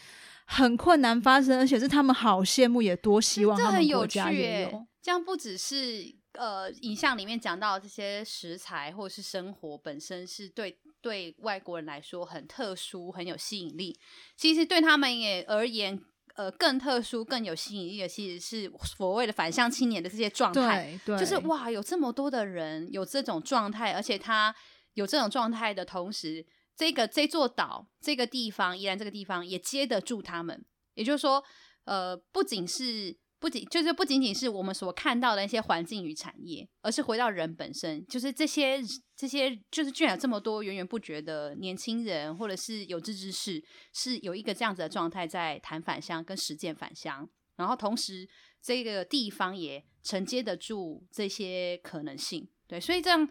[0.44, 4.86] 很困难发生，而且是他们好羡慕，也多希望他们国家也有。
[5.00, 6.17] 这样不只是。
[6.34, 13.98] 呃，影像里面讲到这些食材或者是生活本身是对对外国人来说很特殊、很有吸引力。
[14.36, 16.00] 其实对他们也而言，
[16.34, 20.98] 呃，更特殊、更有吸引力的，其实是所谓的返乡青年的这些状态。
[21.06, 24.54] 对，对就是哇，有这么多的人有这种状态，而且他
[24.94, 30.64] 有这种状态的同时，这个这座岛、这个地方，依然这个地方也接得住他们。
[30.94, 31.42] 也就是说，
[31.84, 33.16] 呃，不仅是。
[33.40, 38.80] 不仅就是不仅仅是我们所看到的一些环境与产业，而是回到人本身，就是这些
[39.14, 43.62] 这些，就是居然有这么多源源不绝的年轻人，或者是有志之士，
[43.92, 48.28] 是有一个这样子的状态在谈返乡跟实践返乡，然后同时
[48.60, 53.28] 这个地方也承接得住这些可能性，对，所以这样，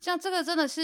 [0.00, 0.82] 像这个真的是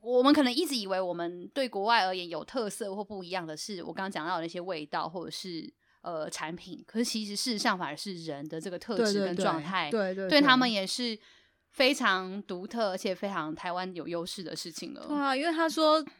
[0.00, 5.72] 我们可能一直以为我们对国外而言有特色或不一样的是，我刚刚讲到的那些味道或者是
[6.02, 11.18] 呃产品，可是其实事实上反而是人的这个特质跟状态，对对，对，他们也是
[11.70, 15.06] 非常独特而且非常台湾有优势的事情了。
[15.06, 16.04] 对啊，因为他说。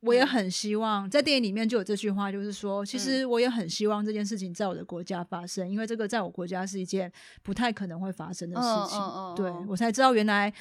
[0.00, 7.10] 我也很希望在电影里面就有这句话，就是说，其实我也很希望这件事情在我的国家发生，因为这个在我国家是一件
[7.42, 9.00] 不太可能会发生的事情。
[9.34, 10.52] 对，我才知道原来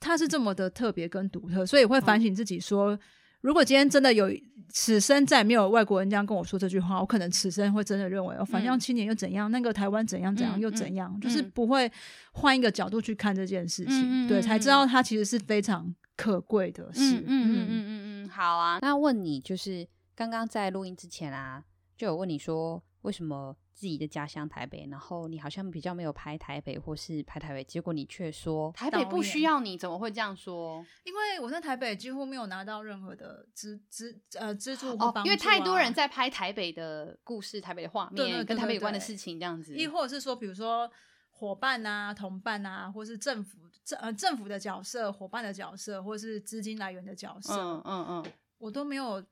[0.00, 2.98] 它是这么的特别跟独特，所以会反省自己说，
[3.44, 4.30] 如果今天真的有
[4.70, 9.50] 此生再没有外国人这样跟我说这句话，我可能此生会真的认为哦，反向青年又怎样？
[9.50, 11.20] 那个台湾怎样怎样又怎样？
[11.20, 11.92] 就是不会
[12.32, 17.18] 换一个角度去看这件事情，对，才知道它其实是非常可贵的事。
[17.18, 18.28] 嗯嗯嗯嗯嗯。
[18.30, 21.62] 好啊，那问你就是刚刚在录音之前啊，
[21.98, 30.84] 就有问你说为什么自己的家乡台北，然后你好像比较没有拍台北或是拍台北，结果你却说台北不需要你，怎么会这样说？
[31.02, 40.90] 因为我在台北几乎没有拿到任何的资资呃资助或帮助、啊哦、因为太多人在拍台北的故事、台北的画面，对对对对对，跟台北有关的事情这样子，亦或者是说，比如说
[41.30, 48.32] 伙伴啊、同伴啊，或是政府政呃政府的角色、伙伴的角色，或是资金来源的角色，嗯嗯嗯。
[48.58, 49.22] 我都没有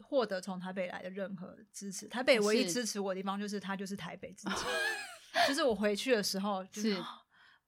[0.00, 2.06] 获得从台北来的任何支持。
[2.08, 4.54] 台北唯一支持我的地方就是他就是台北自己，
[5.48, 6.96] 就是我回去的时候，就是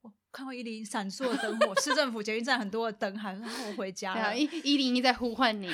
[0.00, 4.36] 我看到一零一闪烁的灯火，市政府捷运站很多的灯，还说我回家了。
[4.36, 5.68] 一一零一在呼唤你，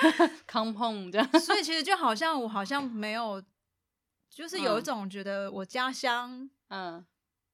[0.46, 1.40] come home 这样。
[1.40, 3.42] 所以其实就好像我好像没有，
[4.30, 7.04] 就是有一种觉得我家乡，嗯，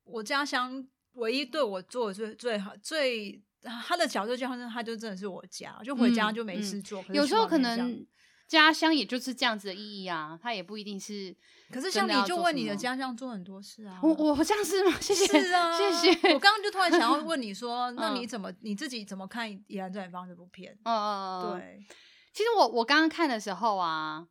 [0.05, 3.43] 我家乡唯一对我做的最最好最。
[3.87, 7.01] 他的角度就好像他就真的是我家，就回家就没事做。
[7.03, 8.05] 嗯嗯、有时候可能
[8.53, 11.35] 家乡也就是这样子的意义啊，他也不一定是。
[11.71, 14.95] 可是像你就为你的家乡做很多事啊，我我这样是吗？
[15.01, 16.35] 谢谢，是啊，谢谢。
[16.35, 20.79] 我刚刚就突然想要 问你说，那你怎么你自己怎么看《宜兰正远方》这部片？
[20.85, 21.87] 嗯嗯嗯，对。
[22.35, 24.29] 其实我我刚刚看的时候啊，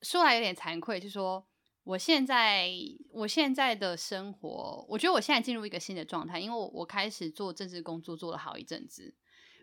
[0.00, 1.46] 说来有点惭愧，就是说。
[1.84, 2.70] 我现在
[3.12, 9.14] 我现在的生活，我觉得我现在进入一个新的状态，因为我我开始做政治工作做了好一阵子，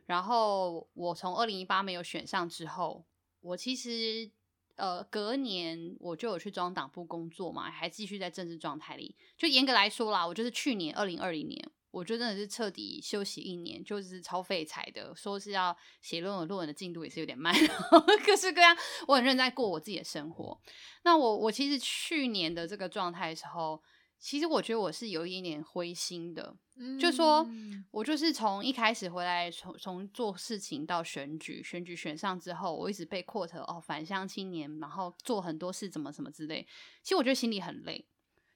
[0.06, 3.04] 然后我从二零一八没有选上之后，
[3.42, 4.32] 我其实
[4.76, 9.16] 呃隔年我就有去中央党部工作嘛，还继续在政治状态里。
[9.38, 11.72] 就严格来说啦，我就是去年二零二零年。
[11.92, 15.14] 我就真的是彻底休息一年，就是超废柴的。
[15.14, 17.54] 说是要写论文，论文的进度也是有点慢，
[18.26, 18.74] 各式各样。
[19.10, 20.58] 我很认真在过我自己的生活。
[21.04, 23.84] 那我我其实去年的这个状态的时候，
[24.22, 26.56] 其实我觉得我是有一点点灰心的。
[26.78, 27.46] 嗯，就说
[27.92, 36.66] 我就是从一开始回来，从从做事情到选举，选举选上之后，我一直被 quote 哦返乡青年，然后做很多事，怎么什么之类。
[37.04, 38.06] 其实我觉得心里很累，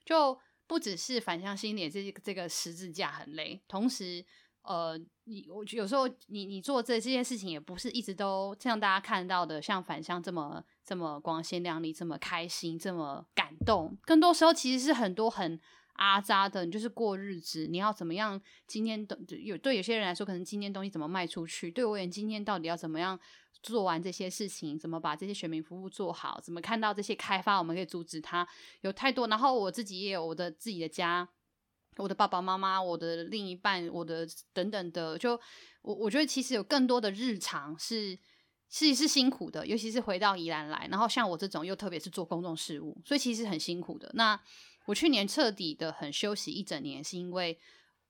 [0.05, 0.39] 就。
[0.68, 4.26] 不只是返乡青年这这个十字架很累，同时，
[4.63, 13.98] 呃，你我有时候你你做这这件事情也不是一直都像大家看到的像返乡这么这么光鲜亮丽，这么开心，这么感动。
[14.04, 15.60] 更多时候其实是很多很
[15.94, 18.40] 阿杂的，你就是过日子，你要怎么样？
[18.68, 21.72] 今天的有对有些人来说，可能今天东西怎么卖出去？
[21.72, 23.20] 对我而言，今天到底要怎么样？
[23.64, 26.40] 做完这些事情，怎么把这些选民服务做好？
[26.44, 28.48] 怎么看到这些开发，我们可以阻止它？
[28.82, 29.28] 有太多。
[29.28, 31.28] 然后我自己也有我的自己的家，
[31.98, 35.18] 我的爸爸妈妈，我的另一半，我的等等的。
[35.18, 35.32] 就
[35.82, 38.16] 我我觉得其实有更多的日常是
[38.70, 44.11] 是是辛苦的，尤其是回到宜兰来，然后像我这种又特别是做公众事务，所以其实很辛苦的。
[44.13, 44.39] 那
[44.86, 47.57] 我去年彻底的很休息一整年，是因为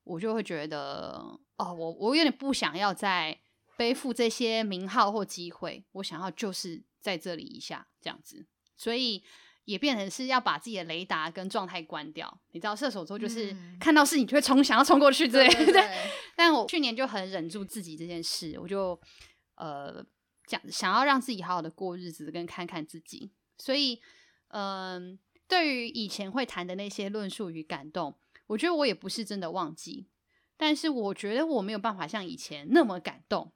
[0.04, 3.40] 我就会觉得哦，我我有点不想要再。
[3.78, 8.48] 背负这些名号或机会，我想要就是在这里一下这样子，
[8.78, 9.22] 所以
[9.66, 12.40] 也变成是要把自己的雷达跟状态关掉。
[12.54, 15.56] 你知道射手座就是看到事情就会冲，想要冲过去之类的。
[15.56, 16.12] 对，对，对。
[16.38, 18.98] 但我去年就很忍住自己这件事，我就
[19.56, 20.02] 呃
[20.48, 23.32] 讲想要让自己好好的过日子，跟看看自己。
[23.58, 24.02] 所以，
[24.50, 28.16] 嗯、呃，对于以前会谈的那些论述与感动，
[28.48, 30.08] 我觉得我也不是真的忘记，
[30.58, 33.52] 但是我觉得我没有办法像以前那么感动。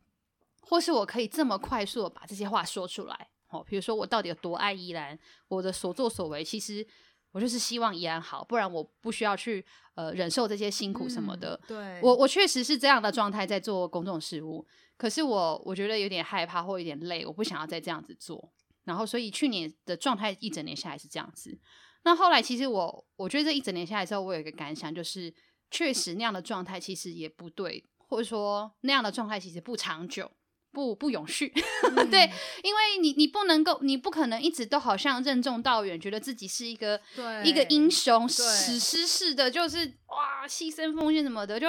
[0.61, 5.17] 或是我可以这么快速的把这些话说出来，哦，比如说我到底有多爱宜兰，
[5.47, 6.85] 我的所作所为，其实
[7.31, 9.63] 我就是希望宜兰好，不然我不需要去
[9.95, 11.59] 呃忍受这些辛苦什么的。
[11.63, 14.65] 嗯、对，我我确实是这样的状态在做公众事务，
[14.97, 18.51] 可是我我觉得有点害怕或有点累，我不想要再这样子做。
[18.85, 21.59] 然后所以去年的状态一整年下来是这样子。
[22.03, 25.31] 那后来其实我我觉得这一整年下来之后，我有一个感想，就是
[25.69, 30.31] 确实那样的状态其实也不对，或者说那样的状态其实不长久。
[30.71, 31.51] 不不永续，
[31.95, 32.29] 嗯、 对，
[32.63, 36.99] 因为你你不能够，你不可能一直都好像任重道远，觉得自己是一个
[37.43, 41.67] 一个英雄，史诗式的，就是哇牺牲奉献什么的，就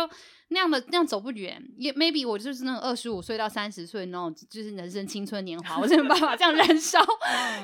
[0.49, 7.05] 那样的那样走不远，也 maybe 我就是那种二十五岁到三十岁那种，就是人生青春年华，我真的没办法这样 燃烧。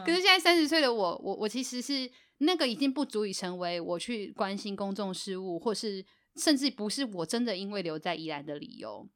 [0.05, 6.05] 可是现在三十岁的我，我我其实是那个已经不足以成为我去关心公众事务，或是
[6.37, 9.07] 甚至不是我真的因为留在宜兰的理由。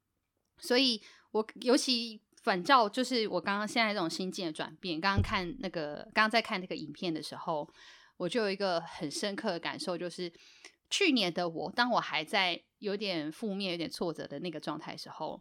[0.58, 1.00] 所以
[1.32, 5.00] 我尤其反照，就是我刚刚现在这种心境的转变。
[5.00, 7.68] 刚刚看那个，刚刚在看那个影片的时候，
[8.16, 10.32] 我就有一个很深刻的感受，就是。
[10.92, 15.40] 去年的我，当我还在有点负面、有点挫折的那个状态时候，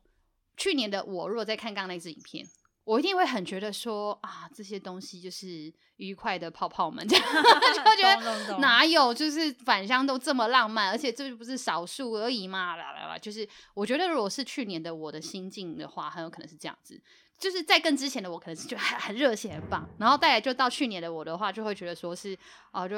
[0.56, 2.46] 去年的我，如果再看刚刚那支影片，
[2.90, 7.24] 我一定会很觉得说啊，这些东西就是愉快的泡泡们， 这样
[7.86, 17.00] 就觉得哪有就是返乡都这么浪漫，而且这不是少数而已嘛，啦啦啦，就是我觉得如果是去年的我的心境的话，很有可能是这样子。
[17.40, 22.38] 就是在更之前的我，可能是就很很热血、很棒，然后带来就到去年的我的话，就会觉得说是
[22.72, 22.96] 啊、呃，就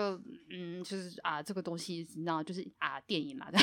[0.49, 3.59] 嗯，就是啊，这个东西你知道，就是啊，电影啦的。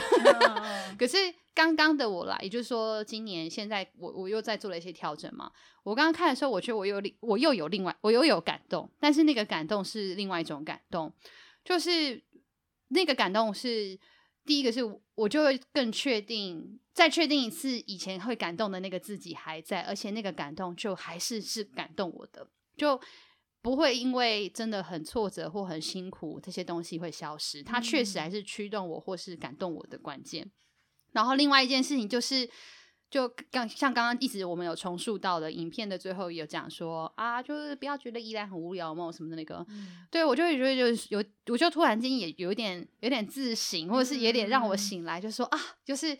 [0.96, 1.16] 可是
[1.52, 5.50] 刚刚的我啦，也就是说，今年现在我我又在做了一些调整嘛。
[5.82, 11.12] 我刚刚看的时候，我觉得我有另我又有另外我又有感动，但是那个感动是另外一种感动，
[11.64, 12.22] 就是
[12.88, 13.98] 那个感动是。
[14.48, 14.80] 第一个是，
[15.14, 22.98] 我就会更确定，再确定一次，以前会感动的那个自己还在，而且那个感动就还是是感动我的，就
[23.60, 27.62] 不会因为真的很挫折或很辛苦，这些东西会消失。
[27.62, 30.50] 它确实还是驱动我或是感动我的关键。
[31.12, 32.48] 然后另外一件事情就是。
[33.10, 46.14] 就刚像刚刚一直我们有重述到的影片的最后有讲说啊，就是不要觉得依兰很无聊嘛什么的那个，嗯、对我就会觉得就是有，我就突然间也有点有点自省，或者是有点让我醒来，就说啊，就是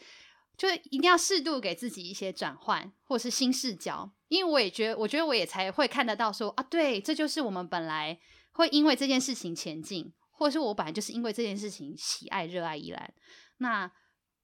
[0.57, 8.19] 就是一定要适度给自己一些转换，或者是新视角，因为我也觉得，我觉得我也才会看得到说啊，对，这就是我们本来
[8.53, 13.13] 会因为这件事情前进，或者是我本来就是因为这件事情喜爱热爱依兰，
[13.59, 13.93] 那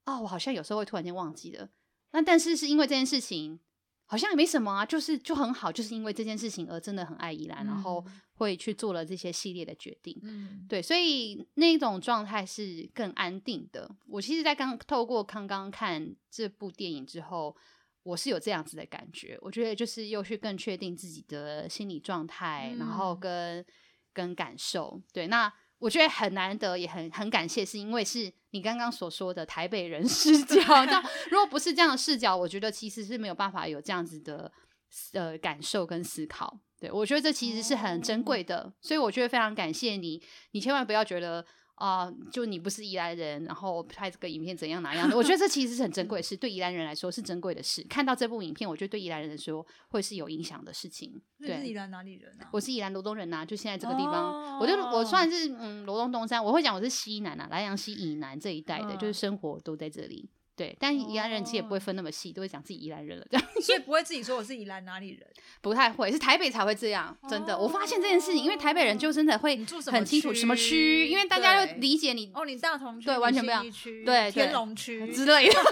[0.05, 1.71] 啊，我好像有时候会突然间忘记了。
[2.15, 3.59] 那但是是因为这件事情
[4.07, 8.05] 好像也没什么啊，就是就很好，就是因为这件事情而真的很爱宜兰，嗯、然后
[8.35, 10.17] 会去做了这些系列的决定。
[10.23, 13.91] 嗯，对，所以那种状态是更安定的。
[14.07, 17.57] 我其实，在刚透过刚刚看这部电影之后，
[18.05, 19.37] 我是有这样子的感觉。
[19.41, 23.67] 我觉得就是又去更确定自己的心理状态，嗯、然后跟
[24.13, 25.03] 跟感受。
[25.13, 25.53] 对，那。
[25.85, 30.63] 我觉得很难得，也很很感谢，是因为是你刚刚所说的台北人视角。
[30.87, 34.51] 那如果不是这样的视角，我觉得其实是没有办法有这样子的
[35.13, 36.59] 呃感受跟思考。
[36.81, 40.23] 对，我觉得这其实是很珍贵的，所以我觉得非常感谢你。
[40.53, 41.45] 你千万不要觉得。
[41.77, 45.17] 啊、呃，就你不是宜兰人，然后拍这个影片怎样哪样的？
[45.17, 47.83] 我觉得这其实是很珍贵的事，对宜兰人来说是珍贵的事。
[47.89, 51.21] 看到这部影片，我觉得对宜兰人来说会是有影响的事情。
[51.39, 52.49] 对，是宜兰哪里人啊？
[52.53, 60.31] 我是宜兰罗东人呐、啊，就现在这个地方，哦、我就我算是嗯罗东东山，我会讲我是西南啊，兰阳西以南这一带的，哦、就是生活都在这里。
[60.57, 65.27] 对，但宜兰人其实也不会分那么细，都会讲自己宜兰人了这样，所以不会自己说我是宜兰哪里人，
[65.61, 67.59] 不太会，是台北才会这样，真的。
[67.59, 69.57] 我发现这件事情，因为台北人就真的会
[69.91, 73.65] 很清楚什么区，因为大家要理解你哦，你大同区，对，完全不一样，
[74.05, 75.55] 对，天龙区之类的。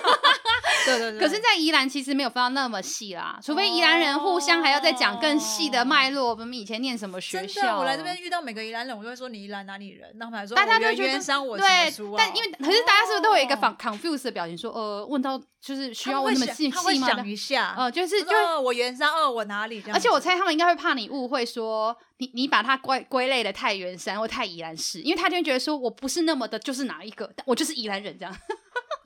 [0.85, 1.20] 对对对。
[1.20, 7.78] 可是，在宜兰其实没有分到那么细啦，除非宜兰人互相还要再讲更细的脉络，我们以前念什么学校。
[7.78, 11.18] 我来这边遇到每个宜兰人，我就会说你宜兰哪里人，然后他们还说大家都觉得
[11.59, 15.41] 对，但因为可是大家是不是都有一个反 confuse 的表情，说呃，问到。
[15.62, 17.07] 就是需要问那么细细吗？
[17.07, 19.80] 想一下，呃，就是就我原山，二我哪里？
[19.93, 28.37] 而且我猜他们应该会怕你误会，说你你把它归归类的太原山或太宜兰市，因为他就会觉得说我不是那么的，就是哪一个，我就是宜兰人这样。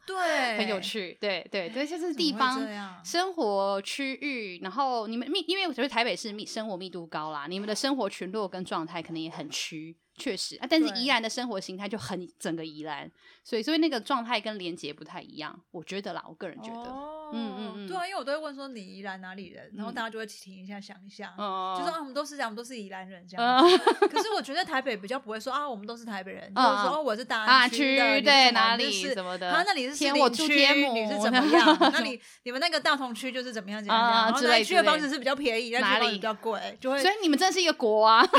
[0.07, 1.19] 对，很有趣。
[1.21, 2.67] 对对对，就是地方
[3.05, 9.97] 生活区域，然后你们密，因为我觉得台北市密生活密度高啦，你们的生活群落跟状态可能也很区。
[10.19, 13.11] 确实啊，但是宜兰的生活形态就很整个宜兰，
[13.45, 23.59] 所以所以那个状态跟连接不太一样，我觉得啦，我个人觉得，哦、嗯嗯嗯，对啊，因为我都会问说你宜兰哪里人，然后大家就会停一下想一下，嗯、就说啊我们都是这样，我们都是宜兰人这样。
[23.59, 31.77] 嗯、 可是我觉得台北比较不会说啊，我们都是台北人，嗯、就是说我是大安区的，对哪里什么的，他那里是天我住天母，你是怎么样？
[31.93, 34.27] 那里你们那个大同区就是怎么样怎么样？
[34.27, 36.77] 然后那区的房子是比较便宜，哪里比较贵？
[36.81, 38.27] 就会，所以你们真的是一个国啊。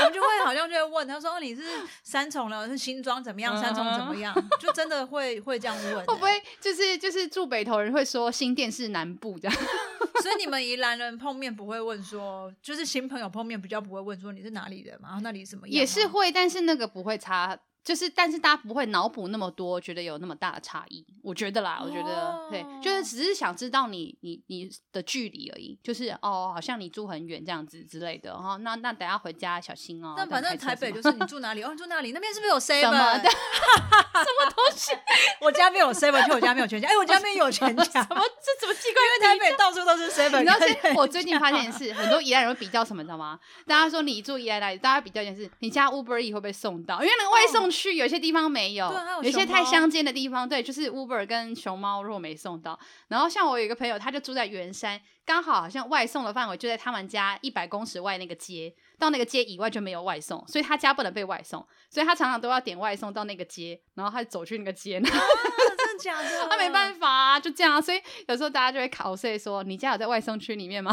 [0.00, 1.62] 我们就会好像就会问他说：“你是
[2.02, 3.56] 三重了，是新庄怎么样？
[3.60, 6.06] 三重怎么样？”就真的会会这样问。
[6.06, 6.30] 会不会
[6.60, 9.56] 就是就是住北投人会说新店是南部这样？
[10.22, 15.08] 所以你们宜兰人碰面不会问说，就是新朋友碰面比较不会问说你是哪里人嘛？
[15.08, 15.74] 然后那里什么样？
[15.74, 21.04] 也是会，但是那个不会差就是，但是大家不会脑补那么多，觉得有那么大的差异。
[21.22, 25.78] 我觉得啦，我觉得、哦、对，就是只是想知道你你你的距离而已。
[25.82, 28.32] 就是哦，好像你住很远这样子之类的。
[28.32, 30.14] 哦，那那等下回家小心哦。
[30.16, 32.12] 那反正台北就是你住哪里哦，你住哪里？
[32.12, 32.80] 那边是不是有 seven？
[32.88, 33.30] 什么的？
[33.30, 34.92] 什么东西？
[35.42, 36.88] 我家没有 seven，就我家没有全家。
[36.88, 37.84] 哎，我家没有全家。
[37.84, 38.24] 什么？
[38.42, 39.02] 这怎么奇怪？
[39.04, 40.38] 因为台北到处都是 seven。
[40.38, 43.38] 你知道，我最近发现是很多宜兰人会比较什么，你知道吗？
[43.66, 44.78] 大家说你住宜兰哪里？
[44.78, 47.02] 大家比较一件事，你家 Uber E 会不会送到？
[47.02, 48.44] 因为那个外送区有些地方。
[48.44, 66.46] 没有，有，有些太乡间的地方，对，就是 Uber 跟熊猫如果没送到，然后像我有一个朋友，他就住在圆山，刚好好像外送的范围就在他们家一百公尺外那个街，到那个街以外就没有外送，所以他家不能被外送，所以他常常都要点外送到那个街，然后他走去那个街，啊、真的假的？
[66.48, 70.92] 他没办法啊，就这样，所以有时候大家就会考试说，你家有在外送区里面吗？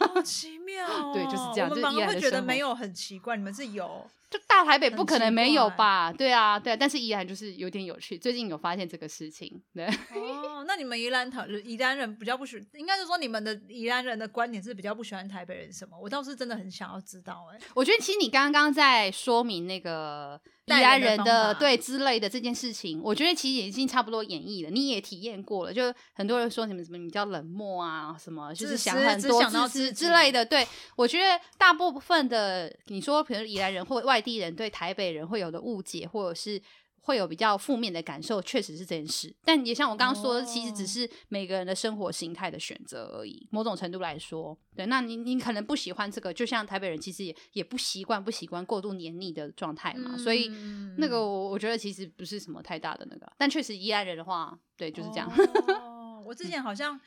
[0.00, 4.04] 好奇妙、哦，对，就是这样，我们会觉得没有很奇怪，你们是有。
[4.30, 6.12] 就大台北不可能没有吧？
[6.12, 8.18] 对啊，对啊，但是宜兰就是有点有趣。
[8.18, 9.86] 最近有发现这个事情，对。
[9.86, 15.98] 哦，那你们宜兰讨宜兰人比较不喜，应该是说你们的宜兰人的观点是比较不喜欢台北人什么？
[15.98, 17.56] 我倒是真的很想要知道、欸。
[17.56, 24.70] 哎，我觉得其实你刚刚在说明那个宜兰人的对之类的这件事情，我觉得其实已经差不多演绎了。
[24.70, 30.44] 你也体验过了，就很多人说你们什么比较冷漠啊，什么就是想很多自私之类的。
[30.44, 34.17] 对，我觉得大部分的你说，比如宜兰人或外。
[34.18, 36.60] 外地人对台北人会有的误解，或者是
[37.02, 39.32] 会有比较负面的感受，确实是这件事。
[39.44, 43.46] 但也像我刚刚说的，其实只是每个人的生活形态的选择而已。
[43.52, 50.14] 某种程度来说，对，那你你可能不喜欢这个，就像台北人其实也也不习惯不习惯过度黏腻的状态嘛。
[50.14, 50.48] 嗯、所以
[50.96, 53.32] 那个我我觉得其实不是什么太大的那个。
[53.38, 55.30] 但确实宜兰人的话，对，就是这样。
[55.68, 57.00] 哦，我之前好像。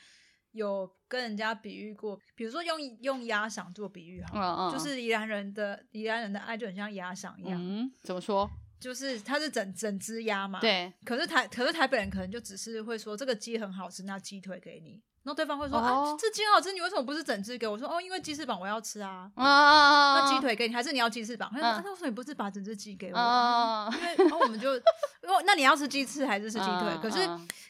[0.52, 7.60] 有跟人家比喻过，比如说用用鸭赏做比喻哈，嗯嗯，就是宜兰人的宜兰人的爱就很像鸭赏一样。
[7.62, 8.50] 嗯，怎么说？
[8.80, 10.60] 就是它是整整只鸭嘛。
[10.60, 10.92] 对。
[11.06, 15.02] 可是台可是台北人可能就只是会说这个鸡很好吃，那鸡腿给你。
[15.24, 17.74] 然后对方会说、哦、啊，这鸡很好吃，你为什么不是整只给我？
[17.74, 19.32] 我说哦，因为鸡翅膀我要吃啊。
[19.36, 21.48] 那鸡腿给你，还是你要鸡翅膀？
[21.54, 23.20] 他说、啊、那为什么你不是把整只鸡给我？
[23.20, 26.90] 啊、因为然后我们就，因为那你要吃鸡翅还是吃鸡腿？
[26.90, 27.20] 啊、可是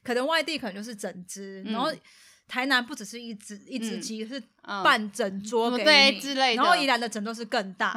[0.01, 1.91] 可能外地可能就是整只，然后。
[2.51, 4.43] 台南不只是一只一只鸡，是
[4.83, 6.61] 半整桌给你，对之类的。
[6.61, 7.93] 然后宜兰的整桌是更大，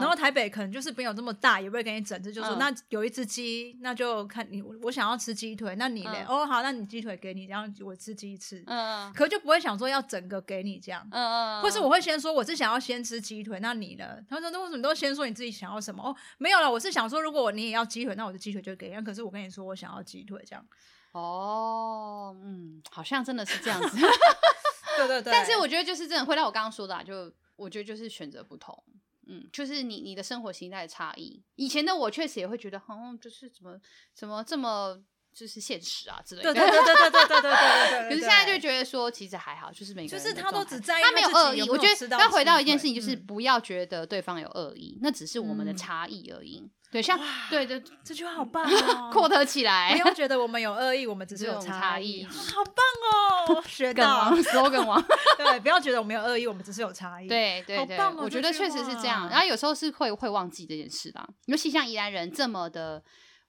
[0.00, 6.24] 然后台北可能就是没有这么大，也不会给你整只，就是说那有一只鸡，那就看你我想要吃鸡腿，那你嘞？
[6.28, 8.60] 哦好，那你鸡腿给你，然后我吃鸡翅。
[8.66, 11.06] 嗯，可就不会想说要整个给你这样。
[11.12, 14.18] 嗯嗯，或是我会先说我是想要先吃鸡腿，那你呢？
[14.28, 16.02] 他说那为什么都先说你自己想要什么？
[16.02, 19.00] 哦，没有了，我是想说如果你也要鸡腿，那我的鸡腿就给你。
[19.04, 20.66] 可是我跟你说我想要鸡腿这样。
[21.12, 23.96] 哦，嗯，好像真的是这样子，
[24.96, 25.32] 对对对。
[25.32, 28.82] 但是我觉得就是真的，回到我刚刚说的，啊，就我觉得就是选择不同，
[29.26, 31.42] 嗯，就是你你的生活形态的差异。
[31.56, 33.78] 以前的我确实也会觉得，好像就是怎么
[34.14, 34.98] 怎么这么
[35.34, 37.50] 就是现实啊之类的，对对对对对对对对
[37.90, 41.68] 对，可是现在就觉得说，其实还好，就是每个人就是他都只在意他没有恶意。
[41.68, 46.70] 我觉得要回到一件事情，就是不要觉得对方有恶意，嗯，那只是我们的差异而已。
[46.92, 47.18] 对，像
[47.48, 49.92] 对对，这句话好棒 哦，扩得起来。
[49.92, 52.22] 不要觉得我们有恶意，我们只是有差异。
[52.24, 55.02] 好棒哦， 学到 slogan 王。
[55.38, 57.26] 对，不要觉得我们有恶意，我们只是有差异。
[57.26, 59.26] 对对对，我觉得确实是这样。
[59.30, 63.02] 然后有时候是会会忘记这件事的，尤其像宜兰人这么的，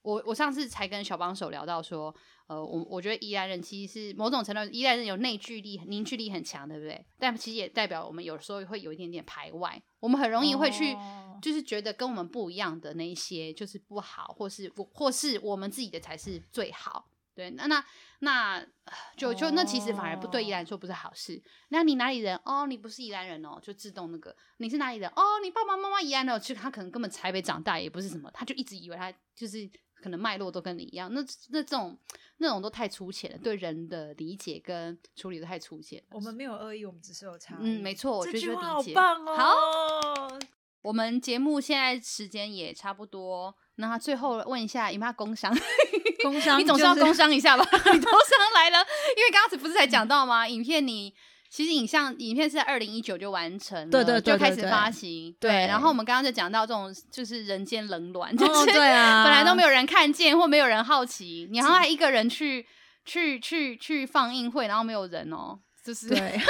[0.04, 2.16] 我我上次才跟小帮手聊到说，
[2.54, 7.06] 呃，我我觉得宜兰人其实是某种程度，宜兰人有内聚力、凝聚力很强，对不对？
[7.18, 10.96] 但其实也代表我们有时候会有一点点排外，我们很容易会去。
[11.42, 17.10] 就是觉得跟我们不一样的那一些就是不好，或是我，或是我们自己的才是最好。
[17.36, 17.84] 对，那那
[18.20, 18.66] 那
[19.18, 21.34] 就就那其实反而不对宜兰来说不是好事。
[21.34, 21.44] Oh.
[21.68, 22.40] 那你哪里人？
[22.46, 25.10] 哦，你不是宜兰人哦，就自动那个你是哪里人？
[25.10, 29.70] 哦，你爸爸妈妈宜兰的，其实他可能根本台北长大也不是什么，他就一直以为他就是
[30.04, 31.10] 可能脉络都跟你一样。
[31.14, 31.98] 那那这种
[32.40, 36.04] 那种都太粗浅了，对人的理解跟处理都太粗浅。
[36.12, 37.58] 我们没有恶意，我们只是有差。
[37.62, 38.94] 嗯，没错，我觉得就理解。
[38.94, 39.36] 好棒哦。
[39.38, 40.40] 好。
[40.82, 45.50] 我们节目现在时间也差不多，那最后问一下，有没有工商？
[46.22, 47.64] 工商，你总是要工商一下吧？
[47.72, 48.80] 你工商来了，
[49.16, 50.46] 因为刚刚不是才讲到吗？
[50.46, 51.16] 影片你
[51.54, 55.32] 其实影像影片是在二零一九就完成了，对对对，就开始发行。
[55.40, 62.66] 对，然后我们刚刚就讲到这种就是人间冷暖，就是对啊，本来都没有人看见或没有人好奇，你好像还一个人去
[63.06, 65.60] 去去去放映会，然后没有人哦。
[65.86, 66.42] 就是 对，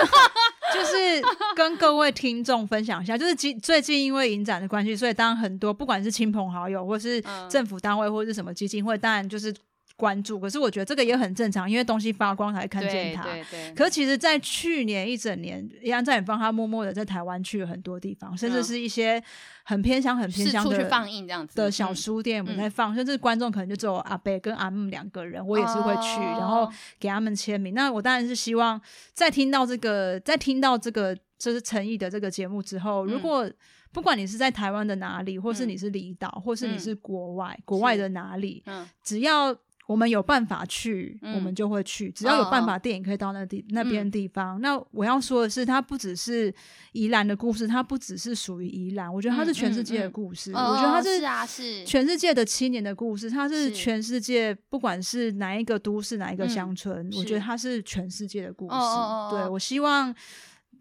[0.73, 1.21] 就是
[1.53, 9.53] 跟各位听众分享一下，就是最最近因为影展的关系，所以当然很多不管是亲朋好友，或是政府单位，或是什么基金会，当然就是
[9.95, 10.39] 关注。
[10.39, 13.23] 可是我觉得这个也很正常，因为东西发光才看见它。
[13.23, 13.73] 对对对。
[13.73, 19.23] 可是其实，在去年一整年，宜兰在远方，他默默的在台湾去了很多地方，甚至是一些
[19.63, 26.69] 很偏乡、很偏乡的去放映这样子的小书店，我们在放，甚至观众可能就只有阿伯跟阿木两个人，我也是会去，然后
[26.99, 27.73] 给他们签名。
[27.73, 28.81] 那我当然是希望，
[29.13, 33.49] 在听到这个，在听到这个就是诚意的这个节目之后，如果
[33.91, 38.63] 不管你是在台湾的哪里，或是你是离岛，或是你是国外，国外的哪里，
[39.03, 39.55] 只要。
[39.86, 42.09] 我们有办法去，嗯、我们就会去。
[42.11, 44.57] 只要有办法，电影可以到那地、哦、那边地方。
[44.57, 46.53] 嗯、那我要说的是，它不只是
[46.93, 49.14] 宜兰的故事，它不只是属于宜兰。
[49.14, 50.51] 我觉得它是全世界的故事。
[50.53, 53.30] 嗯嗯、我觉得它是是啊，是全世界的青年的故事。
[53.30, 58.76] 它是全世界，不管是哪一个都市、哪一个乡村，嗯、我觉得它是全世界的故事。
[58.76, 60.15] 哦、对，我希望，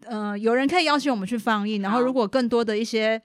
[0.05, 1.81] 呃，有人可以邀请我们去放映。
[1.81, 3.21] 然后，如果更多的一些。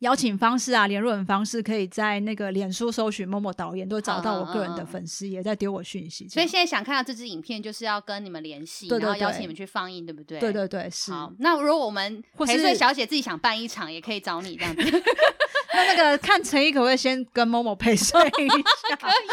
[0.00, 6.28] 邀请方式啊，联络人方式可以在那个脸书搜寻 Momo 导演，都找到我个人的粉丝，也在丢我讯息。
[6.28, 10.38] 所以现在想看到这支影片，就是要跟你们联系，然后邀请你们去放映，对不对？
[10.38, 11.10] 对对对，是。
[11.10, 14.82] 好，那如果我们陪睡小姐自己想办一场，也可以找你这样子。
[15.78, 18.56] 那那个看诚毅可不可以先跟 Momo 陪睡一下？
[19.00, 19.28] 可以。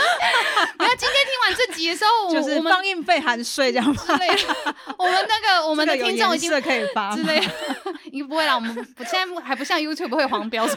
[0.78, 4.56] 然后今天听完这集的时候，就是放映费含税这样之类的。
[4.98, 7.52] 我们那个 我们的听众已经可以发之类的，
[8.12, 8.54] 应该不会啦。
[8.56, 10.68] 我们现在还不像 YouTube 会黄标。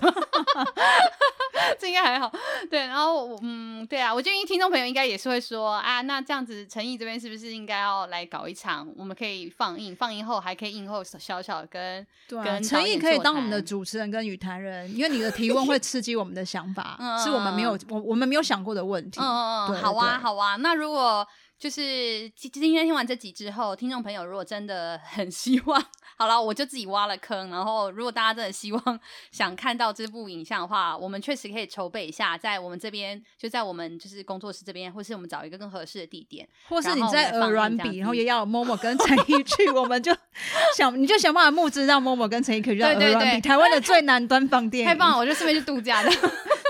[1.78, 2.32] 这应该还好，
[2.70, 8.88] 对，然后嗯，对啊，我建议听众朋友应该也是会说啊，那这样子诚毅这边是不是应该要来搞一场？
[8.96, 19.20] 我们可以放映，放映后还可以映后小小跟跟诚毅可以当我们的主持人跟与谈人，因为你的提问会刺激我们的想法，是我们没有我我们没有想过的问题。
[19.20, 21.26] 嗯嗯嗯，好啊好啊，那如果。
[21.58, 25.84] 就是今今天听完这集之后，听众朋友如果真的很 希望，
[26.16, 27.50] 好了，我就自己挖了坑。
[27.50, 29.00] 然后，如果大家真的希望
[29.32, 40.14] 想看到这部影像的话，我们确实可以筹备一下，在我们这边，就在我们就是工作室这边，或是我们找一个更合适的地点，或是你在鹅銮鼻，然后也要 Momo 跟陈毅去，我们就
[40.76, 46.10] 想你就想办法募资，让 Momo 跟陈毅可以去鹅銮鼻，台湾的最南端放电影，太棒了，我就顺便去度假的。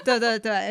[0.05, 0.71] 对对对，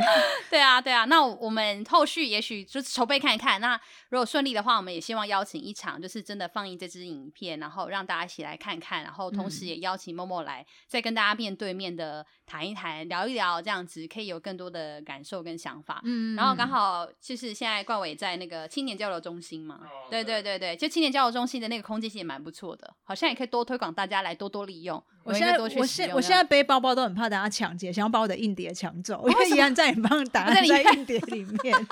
[0.49, 3.59] 对 啊对啊，那我们后续也许就是筹备看一看。
[3.61, 3.79] 那
[4.09, 16.01] 如果顺利的话，我们也希望邀请一场，就是真的放映这支影片，然后让大家一起来看看，然后同时也邀请 Momo 来，再跟大家面对面的谈一谈，聊一聊，这样子可以有更多的感受跟想法。
[16.03, 25.01] 嗯，然后刚好就是现在冠伟在那个青年交流中心嘛，哦、对对对对，就青年交流中心的那个空间其实也蛮不错的，好像也可以多推广，大家来多多利用。
[25.23, 31.73] 我现在我现我现在背包包都很怕大家抢劫，想要把我的硬碟抢走，因为宜兰在你放档案在硬碟里面，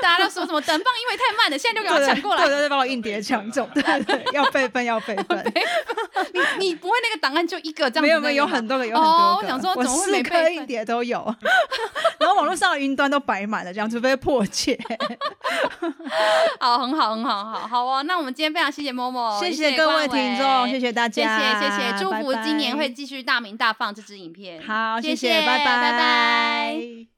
[0.00, 5.52] 大家都说什么等放因为太慢了，现在就给我抢过来，对对对，把我硬碟抢走， 对对，要备份要备份。
[6.32, 8.02] 你你不会那个档案就一个这样？
[8.02, 9.36] 没有没有，有很多个，有很多个。
[9.36, 11.34] 我想说，怎么会每颗硬碟都有？
[12.18, 14.78] 然后网络上的云端都摆满了，这样除非破解。
[16.60, 18.02] 好，很好，很好，好好哦。
[18.04, 22.32] 那我们今天非常谢谢 Momo，谢谢各位听众，谢谢大家，谢谢谢谢，祝福。
[22.42, 24.62] 今年会继续大名大放这支影片。
[24.62, 25.92] 好，谢谢，谢谢拜拜，拜
[26.22, 27.11] 拜。